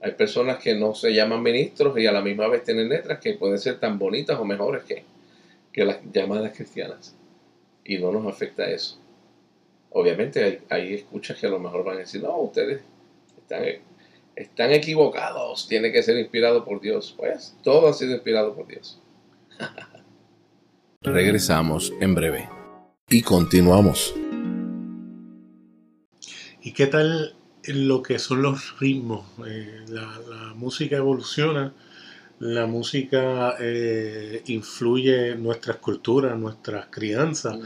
Hay 0.00 0.12
personas 0.12 0.58
que 0.58 0.74
no 0.74 0.94
se 0.94 1.14
llaman 1.14 1.42
ministros 1.42 1.98
y 1.98 2.06
a 2.06 2.12
la 2.12 2.20
misma 2.20 2.48
vez 2.48 2.64
tienen 2.64 2.88
letras 2.88 3.18
que 3.18 3.34
pueden 3.34 3.58
ser 3.58 3.80
tan 3.80 3.98
bonitas 3.98 4.38
o 4.38 4.44
mejores 4.44 4.84
que, 4.84 5.04
que 5.72 5.84
las 5.84 5.98
llamadas 6.12 6.54
cristianas. 6.54 7.16
Y 7.84 7.98
no 7.98 8.12
nos 8.12 8.26
afecta 8.26 8.68
eso. 8.70 8.98
Obviamente 9.90 10.44
hay, 10.44 10.58
hay 10.68 10.94
escuchas 10.94 11.38
que 11.38 11.46
a 11.46 11.50
lo 11.50 11.58
mejor 11.58 11.84
van 11.84 11.96
a 11.96 12.00
decir, 12.00 12.22
no, 12.22 12.36
ustedes 12.38 12.82
están 13.38 13.64
están 14.38 14.70
equivocados, 14.70 15.66
tiene 15.66 15.90
que 15.90 16.00
ser 16.02 16.16
inspirado 16.16 16.64
por 16.64 16.80
Dios. 16.80 17.12
Pues 17.16 17.56
todo 17.64 17.88
ha 17.88 17.92
sido 17.92 18.12
inspirado 18.12 18.54
por 18.54 18.68
Dios. 18.68 19.00
Regresamos 21.02 21.92
en 22.00 22.14
breve 22.14 22.48
y 23.08 23.22
continuamos. 23.22 24.14
¿Y 26.62 26.72
qué 26.72 26.86
tal 26.86 27.34
lo 27.64 28.02
que 28.02 28.20
son 28.20 28.42
los 28.42 28.78
ritmos? 28.78 29.26
Eh, 29.44 29.84
la, 29.88 30.54
música 30.54 30.96
evoluciona, 30.96 31.72
la 32.38 32.66
música 32.66 33.56
eh, 33.58 34.42
influye 34.46 35.30
en 35.32 35.42
nuestras 35.42 35.78
culturas, 35.78 36.38
nuestras 36.38 36.86
crianzas. 36.90 37.58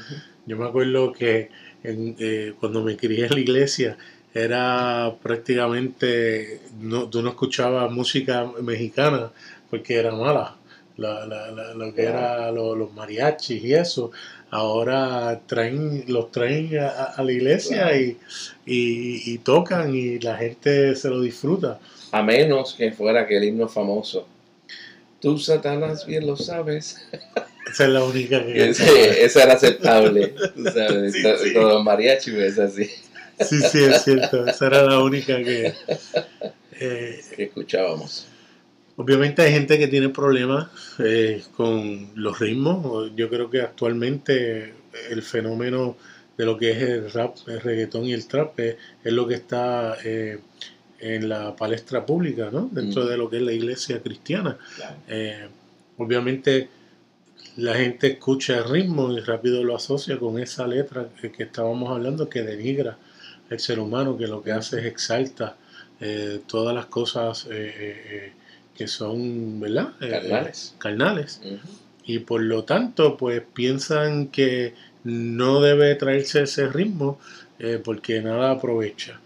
Yo 0.47 0.57
me 0.57 0.67
acuerdo 0.67 1.13
que 1.13 1.51
eh, 1.85 2.55
cuando 2.59 2.83
me 2.83 2.97
crié 2.97 3.27
en 3.27 3.35
la 3.35 3.41
iglesia, 3.41 3.97
era 4.35 5.15
prácticamente, 5.23 6.61
no, 6.81 7.09
tú 7.09 7.23
no 7.23 7.31
escuchabas 7.31 7.91
música 7.91 8.51
mexicana 8.63 9.31
porque 9.69 9.97
era 9.97 10.13
mala, 10.13 10.57
lo 10.97 11.95
que 11.95 12.03
era 12.03 12.51
los 12.51 12.93
mariachis 12.95 13.63
y 13.63 13.75
eso, 13.75 14.11
ahora 14.51 15.41
traen, 15.47 16.05
los 16.09 16.31
traen 16.31 16.79
a, 16.79 17.23
la 17.23 17.33
iglesia 17.33 17.97
y, 17.97 18.19
y, 18.67 19.39
tocan 19.39 19.95
y 19.95 20.19
la 20.19 20.37
gente 20.37 20.95
se 20.95 21.09
lo 21.09 21.21
disfruta. 21.21 21.79
A 22.13 22.23
menos 22.23 22.75
que 22.75 22.93
fuera 22.93 23.23
aquel 23.23 23.45
himno 23.45 23.69
famoso. 23.69 24.27
Tú, 25.21 25.39
Satanás, 25.39 26.05
bien 26.07 26.27
lo 26.27 26.37
sabes. 26.37 26.99
Esa 27.71 27.85
es 27.85 27.91
la 27.91 28.05
única 28.05 28.45
que... 28.45 28.71
esa 28.71 29.43
era 29.45 29.55
aceptable. 29.55 30.35
Tú 30.55 30.65
sabes, 30.65 31.15
los 31.55 31.83
mariachis 31.85 32.35
es 32.35 32.59
así. 32.59 32.91
Sí, 33.41 33.61
sí, 33.61 33.85
es 33.85 34.05
cierto. 34.05 34.47
Esa 34.47 34.67
era 34.67 34.83
la 34.83 35.01
única 35.01 35.37
que, 35.43 35.73
eh, 36.81 37.21
escuchábamos. 37.39 38.27
Obviamente 38.97 39.43
hay 39.43 39.53
gente 39.53 39.79
que 39.79 39.89
tiene 39.89 40.11
problemas 40.11 40.69
eh, 40.99 41.43
con 41.57 42.11
los 42.15 42.39
ritmos. 42.39 43.11
Yo 43.17 43.29
creo 43.29 43.51
que 43.51 43.63
actualmente 43.63 44.75
el 45.11 45.23
fenómeno 45.23 45.97
de 46.37 46.45
lo 46.45 46.59
que 46.59 46.73
es 46.73 46.79
el 46.83 47.11
rap, 47.11 47.37
el 47.47 47.61
reggaetón 47.61 48.05
y 48.05 48.13
el 48.13 48.27
trap 48.27 48.59
es, 48.61 48.77
lo 49.05 49.27
que 49.27 49.35
está 49.35 49.97
eh, 50.05 50.39
en 50.99 51.29
la 51.29 51.57
palestra 51.57 52.05
pública, 52.05 52.51
¿no? 52.53 52.69
Dentro 52.71 53.07
de 53.07 53.17
lo 53.17 53.31
que 53.31 53.37
es 53.37 53.43
la 53.43 53.53
iglesia 53.53 54.01
cristiana. 54.03 54.59
obviamente 55.97 56.69
la 57.57 57.75
gente 57.75 58.07
escucha 58.09 58.59
el 58.59 58.65
ritmo 58.65 59.13
y 59.13 59.21
rápido 59.21 59.63
lo 59.63 59.77
asocia 59.77 60.19
con 60.19 60.39
esa 60.39 60.67
letra 60.67 61.09
que 61.21 61.43
estábamos 61.43 61.91
hablando 61.91 62.29
que 62.29 62.43
denigra 62.43 62.97
el 63.51 63.61
ser 63.61 63.79
humano 63.79 64.17
que 64.17 64.27
lo 64.27 64.43
que 64.43 64.53
hace 64.53 64.81
es 64.81 64.87
exalta 64.87 65.57
eh, 66.05 66.41
todas 66.49 66.75
las 66.75 66.87
cosas 66.87 67.47
eh, 67.49 67.75
eh, 67.77 68.33
que 68.75 68.89
son, 68.89 69.61
¿verdad? 69.61 69.93
Carnales. 70.01 70.75
carnales. 70.79 71.41
Y 72.05 72.19
por 72.19 72.41
lo 72.43 72.65
tanto, 72.65 73.17
pues 73.17 73.41
piensan 73.55 74.27
que 74.27 74.75
no 75.05 75.61
debe 75.61 75.95
traerse 75.95 76.43
ese 76.43 76.67
ritmo 76.67 77.21
porque 77.85 78.21
nada 78.21 78.51
aprovecha. 78.51 79.21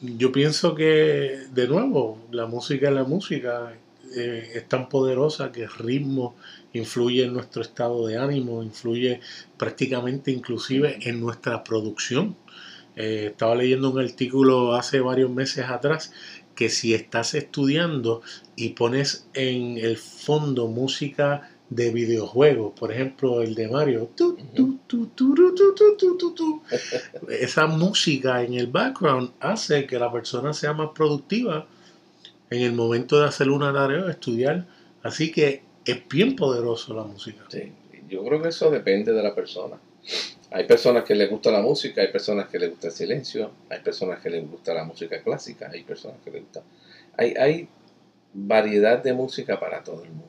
yo 0.00 0.32
pienso 0.32 0.74
que, 0.74 1.40
de 1.52 1.68
nuevo, 1.68 2.26
la 2.30 2.46
música 2.46 2.88
es 2.88 2.94
la 2.94 3.04
música, 3.04 3.74
es 4.16 4.68
tan 4.68 4.88
poderosa 4.88 5.52
que 5.52 5.62
el 5.62 5.70
ritmo 5.70 6.34
influye 6.72 7.24
en 7.24 7.32
nuestro 7.32 7.62
estado 7.62 8.06
de 8.06 8.18
ánimo, 8.18 8.62
influye 8.62 9.20
prácticamente 9.56 10.30
inclusive 10.30 10.98
en 11.02 11.20
nuestra 11.20 11.64
producción. 11.64 12.36
Eh, 12.96 13.28
estaba 13.30 13.54
leyendo 13.54 13.90
un 13.90 14.00
artículo 14.00 14.74
hace 14.74 15.00
varios 15.00 15.30
meses 15.30 15.66
atrás 15.66 16.12
que 16.54 16.68
si 16.68 16.92
estás 16.92 17.34
estudiando 17.34 18.22
y 18.56 18.70
pones 18.70 19.26
en 19.32 19.78
el 19.78 19.96
fondo 19.96 20.66
música 20.66 21.50
de 21.70 21.90
videojuegos, 21.92 22.78
por 22.78 22.92
ejemplo 22.92 23.42
el 23.42 23.54
de 23.54 23.68
Mario, 23.68 24.10
esa 27.28 27.66
música 27.66 28.42
en 28.42 28.54
el 28.54 28.66
background 28.66 29.30
hace 29.38 29.86
que 29.86 29.98
la 29.98 30.12
persona 30.12 30.52
sea 30.52 30.72
más 30.72 30.90
productiva 30.94 31.68
en 32.50 32.62
el 32.62 32.72
momento 32.72 33.20
de 33.20 33.26
hacer 33.26 33.48
una 33.48 33.72
tarea 33.72 34.10
estudiar. 34.10 34.66
Así 35.02 35.32
que 35.32 35.62
es 35.84 36.08
bien 36.08 36.36
poderoso 36.36 36.94
la 36.94 37.04
música. 37.04 37.44
Sí, 37.48 37.72
yo 38.08 38.24
creo 38.24 38.42
que 38.42 38.48
eso 38.48 38.70
depende 38.70 39.12
de 39.12 39.22
la 39.22 39.34
persona. 39.34 39.78
Hay 40.50 40.64
personas 40.66 41.04
que 41.04 41.14
les 41.14 41.30
gusta 41.30 41.52
la 41.52 41.62
música, 41.62 42.00
hay 42.00 42.08
personas 42.08 42.48
que 42.48 42.58
les 42.58 42.70
gusta 42.70 42.88
el 42.88 42.92
silencio, 42.92 43.52
hay 43.68 43.80
personas 43.80 44.20
que 44.20 44.30
les 44.30 44.48
gusta 44.50 44.74
la 44.74 44.84
música 44.84 45.22
clásica, 45.22 45.70
hay 45.72 45.84
personas 45.84 46.18
que 46.24 46.30
les 46.32 46.42
gusta... 46.42 46.62
Hay, 47.16 47.34
hay 47.38 47.68
variedad 48.32 49.02
de 49.02 49.12
música 49.12 49.60
para 49.60 49.84
todo 49.84 50.02
el 50.02 50.10
mundo. 50.10 50.26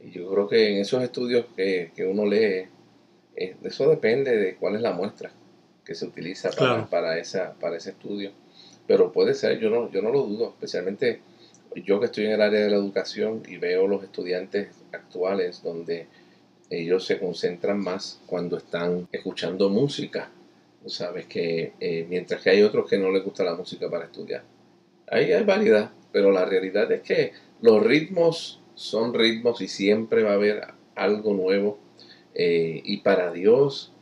Y 0.00 0.10
yo 0.10 0.30
creo 0.30 0.48
que 0.48 0.74
en 0.74 0.80
esos 0.80 1.02
estudios 1.02 1.46
que, 1.56 1.92
uno 2.06 2.26
lee, 2.26 2.68
eh, 3.36 3.56
eso 3.62 3.88
depende 3.88 4.36
de 4.36 4.56
cuál 4.56 4.74
es 4.74 4.82
la 4.82 4.92
muestra 4.92 5.30
que 5.84 5.94
se 5.94 6.04
utiliza 6.04 6.50
para, 6.50 6.86
para, 6.86 7.18
esa, 7.18 7.54
para 7.54 7.76
ese 7.76 7.90
estudio. 7.90 8.32
Pero 8.86 9.12
puede 9.12 9.34
ser, 9.34 9.58
yo 9.58 9.70
no, 9.70 9.90
yo 9.90 10.02
no 10.02 10.10
lo 10.10 10.22
dudo, 10.22 10.48
especialmente 10.50 11.20
yo 11.76 12.00
que 12.00 12.06
estoy 12.06 12.26
en 12.26 12.32
el 12.32 12.42
área 12.42 12.60
de 12.60 12.70
la 12.70 12.76
educación 12.76 13.42
y 13.48 13.56
veo 13.56 13.86
los 13.86 14.02
estudiantes 14.02 14.68
actuales 14.92 15.62
donde 15.62 16.06
ellos 16.70 17.04
se 17.04 17.18
concentran 17.18 17.78
más 17.78 18.20
cuando 18.26 18.56
están 18.56 19.08
escuchando 19.12 19.68
música. 19.68 20.30
Sabes 20.86 21.26
que 21.26 21.74
eh, 21.80 22.06
mientras 22.08 22.42
que 22.42 22.50
hay 22.50 22.62
otros 22.62 22.88
que 22.88 22.98
no 22.98 23.10
les 23.10 23.24
gusta 23.24 23.44
la 23.44 23.54
música 23.54 23.88
para 23.90 24.06
estudiar. 24.06 24.42
Ahí 25.08 25.32
hay 25.32 25.44
variedad, 25.44 25.92
pero 26.12 26.30
la 26.30 26.44
realidad 26.44 26.90
es 26.90 27.02
que 27.02 27.32
los 27.60 27.82
ritmos 27.82 28.60
son 28.74 29.14
ritmos 29.14 29.60
y 29.60 29.68
siempre 29.68 30.22
va 30.22 30.30
a 30.30 30.34
haber 30.34 30.62
algo 30.94 31.34
nuevo. 31.34 31.78
Eh, 32.34 32.80
y 32.84 32.98
para 32.98 33.30
Dios, 33.32 33.92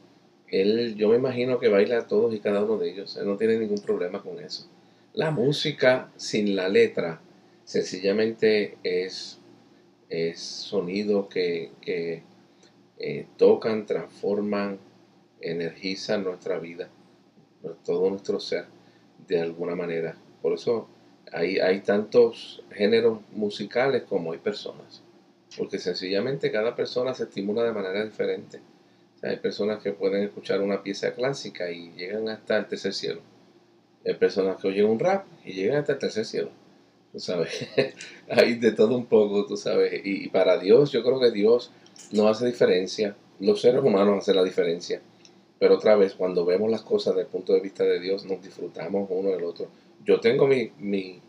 Él, 0.51 0.97
yo 0.97 1.09
me 1.09 1.17
imagino 1.17 1.59
que 1.59 1.69
baila 1.69 1.99
a 1.99 2.07
todos 2.07 2.35
y 2.35 2.41
cada 2.41 2.63
uno 2.63 2.77
de 2.77 2.91
ellos. 2.91 3.17
Él 3.17 3.27
no 3.27 3.37
tiene 3.37 3.59
ningún 3.59 3.81
problema 3.81 4.23
con 4.23 4.41
eso. 4.41 4.69
La 5.13 5.31
música 5.31 6.11
sin 6.17 6.57
la 6.57 6.69
letra 6.69 7.21
sencillamente 7.65 8.77
es, 8.83 9.39
es 10.09 10.41
sonido 10.41 11.29
que, 11.29 11.71
eh, 12.99 13.27
tocan, 13.37 13.87
transforman, 13.87 14.79
energizan 15.41 16.25
nuestra 16.25 16.59
vida, 16.59 16.89
todo 17.85 18.11
nuestro 18.11 18.41
ser, 18.41 18.67
de 19.27 19.41
alguna 19.41 19.75
manera. 19.75 20.17
Por 20.43 20.53
eso 20.53 20.89
hay, 21.33 21.59
hay 21.59 21.81
tantos 21.81 22.63
géneros 22.73 23.21
musicales 23.33 24.03
como 24.03 24.33
hay 24.33 24.39
personas, 24.39 25.03
porque 25.57 25.79
sencillamente 25.79 26.51
cada 26.51 26.75
persona 26.75 27.15
se 27.15 27.25
estimula 27.25 27.63
de 27.65 27.73
manera 27.73 28.05
diferente. 28.05 28.61
Hay 29.23 29.37
personas 29.37 29.83
que 29.83 29.93
pueden 29.93 30.23
escuchar 30.23 30.61
una 30.61 30.83
pieza 30.83 31.13
clásica 31.13 31.71
y 31.71 31.93
llegan 31.93 32.29
hasta 32.29 32.59
el 32.59 32.67
tercer 32.67 32.95
cielo. 32.95 33.21
Hay 34.07 34.15
personas 34.15 34.57
que 34.61 34.69
oyen 34.69 34.87
un 34.87 34.99
rap 34.99 35.27
y 35.45 35.53
llegan 35.53 35.79
hasta 35.79 35.93
el 35.93 35.99
tercer 35.99 36.25
cielo 36.25 36.51
tú 37.13 37.19
sabes, 37.19 37.69
hay 38.29 38.55
de 38.55 38.73
todo 38.73 38.97
un 38.97 39.07
poco, 39.07 39.47
tú 39.47 39.57
sabes, 39.57 40.01
y, 40.05 40.29
para 40.29 40.59
Dios, 40.59 40.93
yo 40.93 41.03
creo 41.03 41.21
que 41.21 41.31
Dios 41.31 41.71
no 42.13 42.29
hace 42.29 42.47
diferencia, 42.47 43.17
los 43.41 43.61
seres 43.61 43.83
humanos 43.83 44.19
hacen 44.19 44.37
la 44.37 44.45
diferencia, 44.45 45.01
Pero 45.59 45.75
otra 45.75 45.95
vez, 45.95 46.15
cuando 46.15 46.47
vemos 46.47 46.71
las 46.71 46.83
cosas 46.83 47.15
desde 47.15 47.27
el 47.27 47.33
punto 47.33 47.53
de 47.53 47.61
vista 47.61 47.85
de 47.85 48.01
Dios, 48.01 48.25
nos 48.25 48.43
disfrutamos 48.43 49.07
uno 49.11 49.29
del 49.31 49.45
otro. 49.45 49.69
Yo 50.07 50.19
tengo 50.19 50.47
mi, 50.47 50.73
mi, 50.79 51.21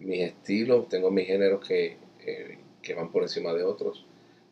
mis 0.00 0.20
estilos, 0.20 0.86
tengo 0.90 1.10
mis 1.10 1.26
géneros 1.26 1.66
que, 1.66 1.96
eh, 2.26 2.58
que 2.82 2.94
van 2.94 3.10
por 3.10 3.22
encima 3.22 3.54
de 3.54 3.64
otros, 3.64 4.04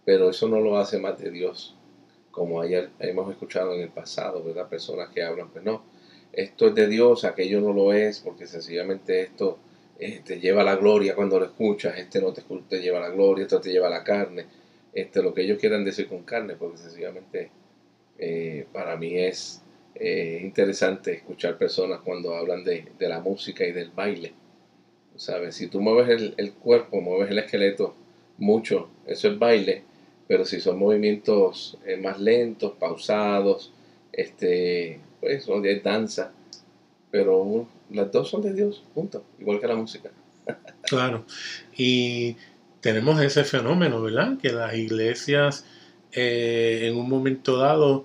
pero 0.06 0.30
eso 0.30 0.48
no 0.48 0.60
lo 0.60 0.78
hace 0.78 0.98
más 0.98 1.18
de 1.18 1.30
Dios, 1.30 1.76
como 2.30 2.62
hemos 2.62 3.30
escuchado 3.30 3.74
en 3.74 3.80
el 3.80 3.88
pasado, 3.88 4.42
¿verdad? 4.44 4.68
Personas 4.68 5.08
que 5.10 5.22
hablan, 5.22 5.50
pues 5.50 5.64
no, 5.64 5.82
esto 6.32 6.68
es 6.68 6.74
de 6.74 6.86
Dios, 6.86 7.24
aquello 7.24 7.60
no 7.60 7.72
lo 7.72 7.92
es, 7.92 8.20
porque 8.20 8.46
sencillamente 8.46 9.22
esto 9.22 9.58
eh, 9.98 10.20
te 10.24 10.38
lleva 10.38 10.62
a 10.62 10.64
la 10.64 10.76
gloria 10.76 11.14
cuando 11.14 11.38
lo 11.38 11.46
escuchas, 11.46 11.98
este 11.98 12.20
no 12.20 12.32
te, 12.32 12.42
te 12.68 12.80
lleva 12.80 12.98
a 12.98 13.08
la 13.08 13.10
gloria, 13.10 13.42
esto 13.42 13.60
te 13.60 13.70
lleva 13.70 13.88
a 13.88 13.90
la 13.90 14.04
carne, 14.04 14.46
este, 14.92 15.22
lo 15.22 15.34
que 15.34 15.42
ellos 15.42 15.58
quieran 15.58 15.84
decir 15.84 16.08
con 16.08 16.22
carne, 16.22 16.54
porque 16.54 16.78
sencillamente 16.78 17.50
eh, 18.18 18.66
para 18.72 18.96
mí 18.96 19.16
es 19.18 19.62
eh, 19.94 20.40
interesante 20.42 21.12
escuchar 21.12 21.58
personas 21.58 22.00
cuando 22.04 22.34
hablan 22.34 22.62
de, 22.62 22.88
la 23.00 23.20
música 23.20 23.66
y 23.66 23.72
del 23.72 23.90
baile. 23.90 24.32
¿Sabes? 25.16 25.56
Si 25.56 25.66
tú 25.66 25.80
mueves 25.80 26.08
el, 26.08 26.34
el, 26.36 26.52
cuerpo, 26.52 27.00
mueves 27.00 27.30
el 27.30 27.40
esqueleto 27.40 27.96
mucho, 28.36 28.88
eso 29.06 29.28
es 29.28 29.38
baile, 29.38 29.82
pero 30.28 30.44
si 30.44 30.60
son 30.60 30.78
movimientos 30.78 31.78
más 32.00 32.20
lentos, 32.20 32.74
pausados, 32.78 33.72
este, 34.12 35.00
pues 35.20 35.44
son 35.44 35.62
de 35.62 35.80
danza, 35.80 36.32
pero 37.10 37.66
las 37.90 38.12
dos 38.12 38.28
son 38.28 38.42
de 38.42 38.52
Dios, 38.52 38.82
punto, 38.94 39.24
igual 39.40 39.60
que 39.60 39.66
la 39.66 39.74
música. 39.74 40.10
claro, 40.82 41.24
y 41.76 42.36
tenemos 42.80 43.20
ese 43.20 43.44
fenómeno, 43.44 44.00
¿verdad? 44.02 44.38
Que 44.38 44.52
las 44.52 44.74
iglesias 44.74 45.64
eh, 46.12 46.80
en 46.84 46.96
un 46.96 47.08
momento 47.08 47.56
dado, 47.56 48.04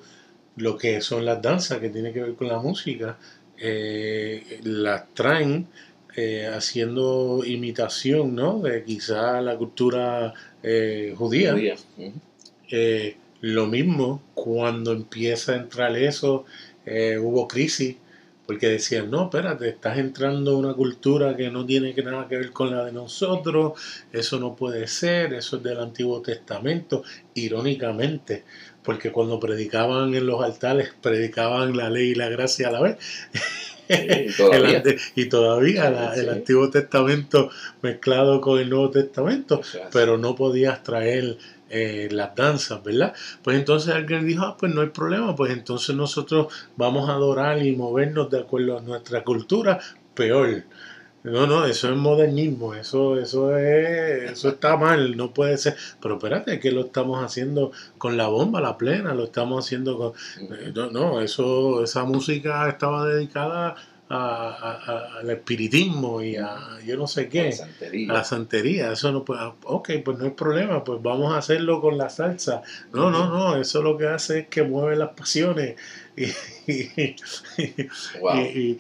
lo 0.56 0.78
que 0.78 1.02
son 1.02 1.26
las 1.26 1.42
danzas, 1.42 1.80
que 1.80 1.90
tiene 1.90 2.14
que 2.14 2.22
ver 2.22 2.36
con 2.36 2.48
la 2.48 2.60
música, 2.60 3.18
eh, 3.58 4.60
las 4.64 5.14
traen 5.14 5.68
eh, 6.16 6.48
haciendo 6.48 7.44
imitación, 7.46 8.36
¿no? 8.36 8.60
De 8.60 8.84
quizá 8.84 9.42
la 9.42 9.58
cultura 9.58 10.34
judía. 11.16 11.56
lo 13.42 13.68
mismo, 13.68 14.22
cuando 14.34 14.92
empieza 14.94 15.54
a 15.54 15.58
entrar 15.58 15.96
eso, 15.98 16.46
hubo 16.86 17.48
crisis 17.48 17.98
porque 18.46 18.68
decían, 18.68 19.10
no, 19.10 19.24
espérate, 19.24 19.70
estás 19.70 19.98
entrando 19.98 20.58
una 20.58 20.74
cultura 20.74 21.36
que 21.36 21.50
no 21.50 21.66
tiene 21.66 21.94
nada 21.94 22.28
que 22.28 22.38
ver 22.38 22.52
con 22.52 22.72
la 22.72 22.84
de 22.84 22.92
nosotros, 22.92 23.74
eso 24.12 24.40
no 24.40 24.56
puede 24.56 24.88
ser, 24.88 25.34
eso 25.34 25.58
es 25.58 25.64
del 25.64 25.80
Antiguo 25.80 26.22
Testamento, 26.22 27.04
irónicamente, 27.36 28.44
porque 28.84 29.12
cuando 29.12 29.40
predicaban 29.40 30.14
en 30.14 30.26
los 30.26 30.44
altares, 30.44 30.92
predicaban 31.02 31.78
la 31.78 31.90
ley 31.90 32.10
y 32.10 32.16
la 32.16 32.30
gracia 32.30 32.68
a 32.68 32.72
la 32.72 32.82
vez. 32.82 32.98
y 35.16 35.26
todavía, 35.26 36.14
el 36.16 36.30
Antiguo 36.30 36.70
Testamento 36.70 37.50
mezclado 37.82 38.42
con 38.42 38.60
el 38.60 38.70
Nuevo 38.70 38.90
Testamento, 38.90 39.62
pero 39.92 40.18
no 40.18 40.36
podías 40.36 40.84
traer 40.84 41.38
eh, 41.70 42.08
las 42.12 42.36
danzas, 42.36 42.84
¿verdad? 42.84 43.14
Pues 43.42 43.58
entonces 43.58 43.94
alguien 43.94 44.28
dijo, 44.28 44.44
ah, 44.46 44.56
pues 44.58 44.74
no 44.74 44.82
hay 44.82 44.90
problema, 44.90 45.36
pues 45.36 45.52
entonces 45.52 45.96
nosotros 45.96 46.54
vamos 46.76 47.10
a 47.10 47.14
adorar 47.14 47.66
y 47.66 47.76
movernos 47.76 48.30
de 48.30 48.40
acuerdo 48.40 48.78
a 48.78 48.82
nuestra 48.82 49.24
cultura, 49.24 49.80
peor. 50.14 50.64
No, 51.24 51.48
no, 51.48 51.66
eso 51.66 51.90
es 51.90 51.96
modernismo, 51.96 52.74
eso, 52.74 53.18
eso 53.18 53.58
es, 53.58 54.32
eso 54.32 54.50
está 54.50 54.76
mal, 54.76 55.16
no 55.16 55.34
puede 55.34 55.58
ser. 55.58 55.78
Pero 56.02 56.16
espérate, 56.16 56.60
que 56.60 56.72
lo 56.72 56.82
estamos 56.82 57.24
haciendo 57.24 57.72
con 57.98 58.18
la 58.18 58.28
bomba, 58.28 58.60
la 58.60 58.78
plena, 58.78 59.14
lo 59.14 59.24
estamos 59.26 59.66
haciendo 59.66 59.98
con. 59.98 60.14
No, 60.76 60.92
no 60.92 61.22
eso, 61.22 61.82
esa 61.82 62.04
música 62.04 62.68
estaba 62.68 63.06
dedicada 63.08 63.76
al 64.10 65.30
espiritismo 65.30 66.22
y 66.22 66.36
a 66.36 66.80
yo 66.86 66.98
no 66.98 67.08
sé 67.08 67.30
qué, 67.30 67.50
a 67.50 68.14
la 68.14 68.24
santería. 68.24 68.92
Eso 68.92 69.12
no 69.12 69.24
puede, 69.24 69.42
ok, 69.64 69.90
pues 70.04 70.18
no 70.18 70.26
hay 70.26 70.32
problema, 70.32 70.84
pues 70.84 71.02
vamos 71.02 71.34
a 71.34 71.38
hacerlo 71.38 71.82
con 71.82 71.98
la 71.98 72.10
salsa. 72.10 72.62
No, 72.94 73.10
no, 73.10 73.30
no, 73.30 73.56
eso 73.56 73.82
lo 73.82 73.98
que 73.98 74.08
hace 74.08 74.40
es 74.40 74.48
que 74.48 74.64
mueve 74.64 74.96
las 74.96 75.10
pasiones. 75.10 75.76
Y, 76.66 77.18
y, 78.78 78.80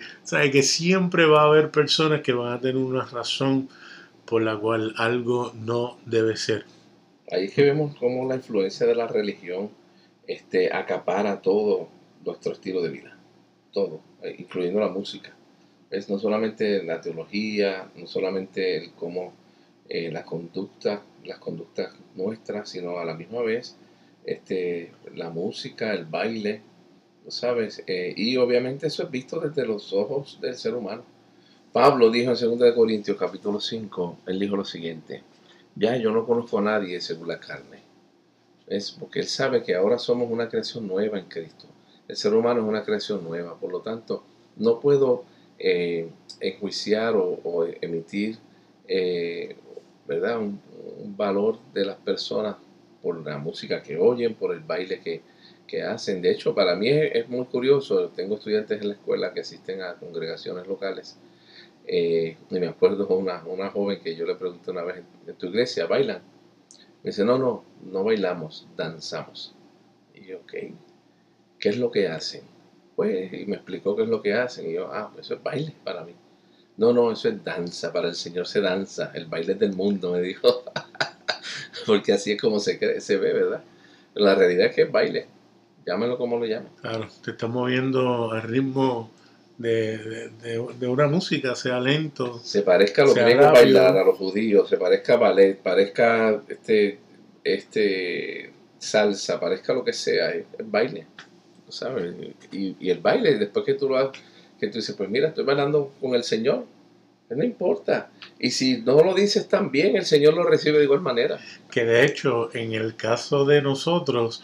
que 0.51 0.63
siempre 0.63 1.25
va 1.25 1.41
a 1.41 1.45
haber 1.45 1.71
personas 1.71 2.21
que 2.21 2.31
van 2.31 2.53
a 2.53 2.61
tener 2.61 2.77
una 2.77 3.05
razón 3.05 3.67
por 4.25 4.41
la 4.41 4.57
cual 4.57 4.93
algo 4.97 5.53
no 5.55 5.97
debe 6.05 6.37
ser. 6.37 6.65
Ahí 7.31 7.45
es 7.45 7.53
que 7.53 7.63
vemos 7.63 7.95
cómo 7.97 8.27
la 8.27 8.35
influencia 8.35 8.85
de 8.85 8.95
la 8.95 9.07
religión 9.07 9.71
este, 10.27 10.73
acapara 10.73 11.41
todo 11.41 11.89
nuestro 12.23 12.53
estilo 12.53 12.81
de 12.81 12.89
vida. 12.89 13.12
Todo 13.73 13.99
eh, 14.21 14.35
incluyendo 14.39 14.79
la 14.79 14.89
música. 14.89 15.33
Es 15.89 16.09
no 16.09 16.17
solamente 16.17 16.83
la 16.83 17.01
teología, 17.01 17.89
no 17.95 18.07
solamente 18.07 18.77
el 18.77 18.93
cómo 18.93 19.33
eh, 19.89 20.11
la 20.11 20.23
conducta, 20.23 21.01
las 21.25 21.39
conductas 21.39 21.93
nuestras, 22.15 22.69
sino 22.69 22.99
a 22.99 23.05
la 23.05 23.13
misma 23.13 23.41
vez 23.41 23.75
este, 24.25 24.91
la 25.15 25.29
música, 25.29 25.93
el 25.93 26.05
baile, 26.05 26.61
¿sabes? 27.27 27.83
Eh, 27.87 28.13
y 28.15 28.37
obviamente 28.37 28.87
eso 28.87 29.03
es 29.03 29.11
visto 29.11 29.39
desde 29.39 29.65
los 29.65 29.93
ojos 29.93 30.39
del 30.41 30.55
ser 30.55 30.75
humano. 30.75 31.03
Pablo 31.71 32.09
dijo 32.11 32.31
en 32.31 32.59
2 32.59 32.73
Corintios 32.73 33.17
capítulo 33.17 33.59
5, 33.59 34.19
él 34.27 34.39
dijo 34.39 34.55
lo 34.55 34.65
siguiente, 34.65 35.23
ya 35.75 35.97
yo 35.97 36.11
no 36.11 36.25
conozco 36.25 36.59
a 36.59 36.61
nadie 36.61 37.01
según 37.01 37.27
la 37.27 37.39
carne. 37.39 37.79
Es 38.67 38.91
porque 38.91 39.19
él 39.19 39.27
sabe 39.27 39.63
que 39.63 39.75
ahora 39.75 39.97
somos 39.97 40.31
una 40.31 40.47
creación 40.47 40.87
nueva 40.87 41.19
en 41.19 41.25
Cristo. 41.25 41.67
El 42.07 42.15
ser 42.15 42.33
humano 42.33 42.61
es 42.61 42.67
una 42.67 42.83
creación 42.83 43.23
nueva, 43.23 43.57
por 43.59 43.71
lo 43.71 43.81
tanto, 43.81 44.23
no 44.57 44.79
puedo 44.79 45.23
eh, 45.57 46.09
enjuiciar 46.39 47.15
o, 47.15 47.65
emitir 47.81 48.37
eh, 48.87 49.55
¿verdad? 50.07 50.39
Un, 50.39 50.59
valor 51.15 51.59
de 51.73 51.85
las 51.85 51.97
personas 51.97 52.55
por 53.01 53.25
la 53.25 53.37
música 53.37 53.81
que 53.83 53.97
oyen, 53.97 54.35
por 54.35 54.53
el 54.53 54.61
baile 54.61 54.99
que, 55.01 55.21
hacen. 55.81 56.21
De 56.21 56.29
hecho, 56.29 56.53
para 56.53 56.75
mí 56.75 56.87
es, 56.87 57.27
muy 57.29 57.45
curioso, 57.45 58.09
tengo 58.09 58.35
estudiantes 58.35 58.79
en 58.79 58.89
la 58.89 58.93
escuela 58.93 59.33
que 59.33 59.39
asisten 59.39 59.81
a 59.81 59.95
congregaciones 59.95 60.67
locales. 60.67 61.17
Eh, 61.87 62.37
y 62.51 62.59
me 62.59 62.67
acuerdo 62.67 63.07
una, 63.07 63.43
una 63.45 63.71
joven 63.71 63.99
que 63.99 64.15
yo 64.15 64.27
le 64.27 64.35
pregunté 64.35 64.69
una 64.69 64.83
vez 64.83 65.01
en 65.25 65.33
tu 65.33 65.47
iglesia, 65.47 65.87
¿bailan? 65.87 66.21
Me 67.03 67.09
dice, 67.09 67.25
no, 67.25 67.39
no, 67.39 67.63
no 67.91 68.03
bailamos, 68.03 68.67
danzamos. 68.77 69.55
Y 70.13 70.27
yo, 70.27 70.37
ok, 70.37 70.53
¿qué 71.63 71.69
es 71.69 71.77
lo 71.77 71.89
que 71.89 72.09
hacen? 72.09 72.41
Pues, 72.93 73.31
y 73.31 73.45
me 73.45 73.55
explicó 73.55 73.95
qué 73.95 74.03
es 74.03 74.09
lo 74.09 74.21
que 74.21 74.33
hacen. 74.33 74.69
Y 74.69 74.73
yo, 74.73 74.91
ah, 74.91 75.09
pues 75.13 75.27
eso 75.27 75.35
es 75.35 75.43
baile 75.43 75.73
para 75.85 76.03
mí. 76.03 76.11
No, 76.75 76.91
no, 76.91 77.09
eso 77.09 77.29
es 77.29 77.41
danza, 77.41 77.93
para 77.93 78.09
el 78.09 78.15
Señor 78.15 78.47
se 78.47 78.59
danza, 78.59 79.11
el 79.13 79.27
baile 79.27 79.55
del 79.55 79.71
mundo, 79.71 80.11
me 80.11 80.19
dijo. 80.19 80.65
Porque 81.85 82.11
así 82.11 82.33
es 82.33 82.41
como 82.41 82.59
se, 82.59 82.77
cree, 82.77 82.99
se 82.99 83.15
ve, 83.15 83.31
¿verdad? 83.31 83.63
la 84.15 84.35
realidad 84.35 84.67
es 84.67 84.75
que 84.75 84.81
es 84.81 84.91
baile, 84.91 85.25
llámelo 85.85 86.17
como 86.17 86.37
lo 86.37 86.45
llamen. 86.45 86.69
Claro, 86.81 87.07
te 87.23 87.31
estás 87.31 87.49
moviendo 87.49 88.31
al 88.31 88.41
ritmo 88.41 89.09
de, 89.57 90.29
de, 90.41 90.87
una 90.87 91.07
música, 91.07 91.55
sea 91.55 91.79
lento. 91.79 92.39
Se 92.43 92.63
parezca 92.63 93.03
a 93.03 93.05
los 93.05 93.15
griegos 93.15 93.53
bailar, 93.53 93.95
a 93.97 94.03
los 94.03 94.17
judíos, 94.17 94.67
se 94.67 94.75
parezca 94.75 95.13
a 95.13 95.17
ballet, 95.17 95.57
parezca 95.57 96.41
este, 96.49 96.99
este 97.43 98.51
salsa, 98.77 99.39
parezca 99.39 99.73
lo 99.73 99.85
que 99.85 99.93
sea, 99.93 100.31
es, 100.31 100.45
baile, 100.65 101.07
¿sabes? 101.73 102.13
Y, 102.51 102.89
el 102.89 102.99
baile, 102.99 103.37
después 103.37 103.65
que 103.65 103.73
tú 103.73 103.89
lo 103.89 103.97
haces, 103.97 104.21
que 104.59 104.67
tú 104.67 104.77
dices, 104.77 104.95
pues 104.95 105.09
mira, 105.09 105.29
estoy 105.29 105.43
bailando 105.43 105.91
con 105.99 106.15
el 106.15 106.23
Señor, 106.23 106.65
pues 107.27 107.37
no 107.37 107.43
importa. 107.43 108.11
Y 108.39 108.51
si 108.51 108.81
no 108.81 109.03
lo 109.03 109.13
dices 109.13 109.47
tan 109.47 109.71
bien, 109.71 109.95
el 109.95 110.05
Señor 110.05 110.33
lo 110.35 110.43
recibe 110.43 110.77
de 110.77 110.85
igual 110.85 111.01
manera. 111.01 111.39
Que 111.71 111.85
de 111.85 112.05
hecho, 112.05 112.53
en 112.55 112.73
el 112.73 112.95
caso 112.95 113.45
de 113.45 113.61
nosotros, 113.61 114.43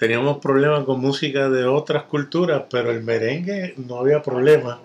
teníamos 0.00 0.38
problemas 0.38 0.84
con 0.84 0.98
música 0.98 1.50
de 1.50 1.66
otras 1.66 2.04
culturas, 2.04 2.64
pero 2.70 2.90
el 2.90 3.02
merengue 3.02 3.74
no 3.76 3.98
había 3.98 4.22
problema, 4.22 4.80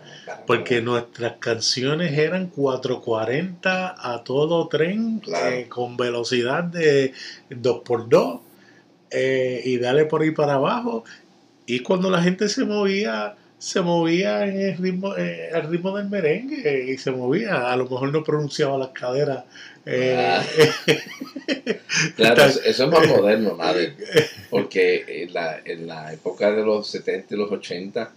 porque 0.46 0.82
nuestras 0.82 1.38
canciones 1.38 2.18
eran 2.18 2.48
440 2.48 3.96
a 3.98 4.24
todo 4.26 4.68
tren, 4.68 5.22
eh, 5.26 5.68
con 5.70 5.96
velocidad 5.96 6.66
de 6.66 7.14
2x2 7.50 8.42
eh, 9.10 9.62
y 9.64 9.78
dale 9.78 10.04
por 10.04 10.22
ahí 10.22 10.32
para 10.32 10.56
abajo. 10.56 11.06
Y 11.66 11.80
cuando 11.80 12.10
la 12.10 12.22
gente 12.22 12.48
se 12.50 12.64
movía, 12.66 13.36
se 13.58 13.82
movía 13.82 14.46
en 14.46 14.60
el 14.60 14.78
ritmo, 14.78 15.16
eh, 15.18 15.50
el 15.54 15.70
ritmo 15.70 15.98
del 15.98 16.10
merengue 16.10 16.92
y 16.92 16.98
se 16.98 17.12
movía. 17.12 17.72
A 17.72 17.76
lo 17.76 17.86
mejor 17.86 18.12
no 18.12 18.24
pronunciaba 18.24 18.78
las 18.78 18.90
caderas. 18.90 19.46
Eh, 19.86 20.40
claro, 22.16 22.44
eso 22.66 22.84
es 22.84 22.90
más 22.90 23.08
moderno, 23.08 23.56
madre. 23.56 23.94
Porque 24.50 25.24
en 25.24 25.34
la, 25.34 25.60
en 25.64 25.88
la 25.88 26.14
época 26.14 26.52
de 26.52 26.64
los 26.64 26.88
70 26.90 27.34
y 27.34 27.38
los 27.38 27.52
80, 27.52 28.12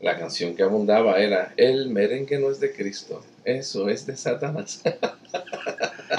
la 0.00 0.18
canción 0.18 0.56
que 0.56 0.62
abundaba 0.62 1.18
era 1.18 1.52
El 1.56 1.90
merengue 1.90 2.38
no 2.38 2.50
es 2.50 2.58
de 2.58 2.72
Cristo, 2.72 3.22
eso 3.44 3.88
es 3.88 4.06
de 4.06 4.16
Satanás. 4.16 4.82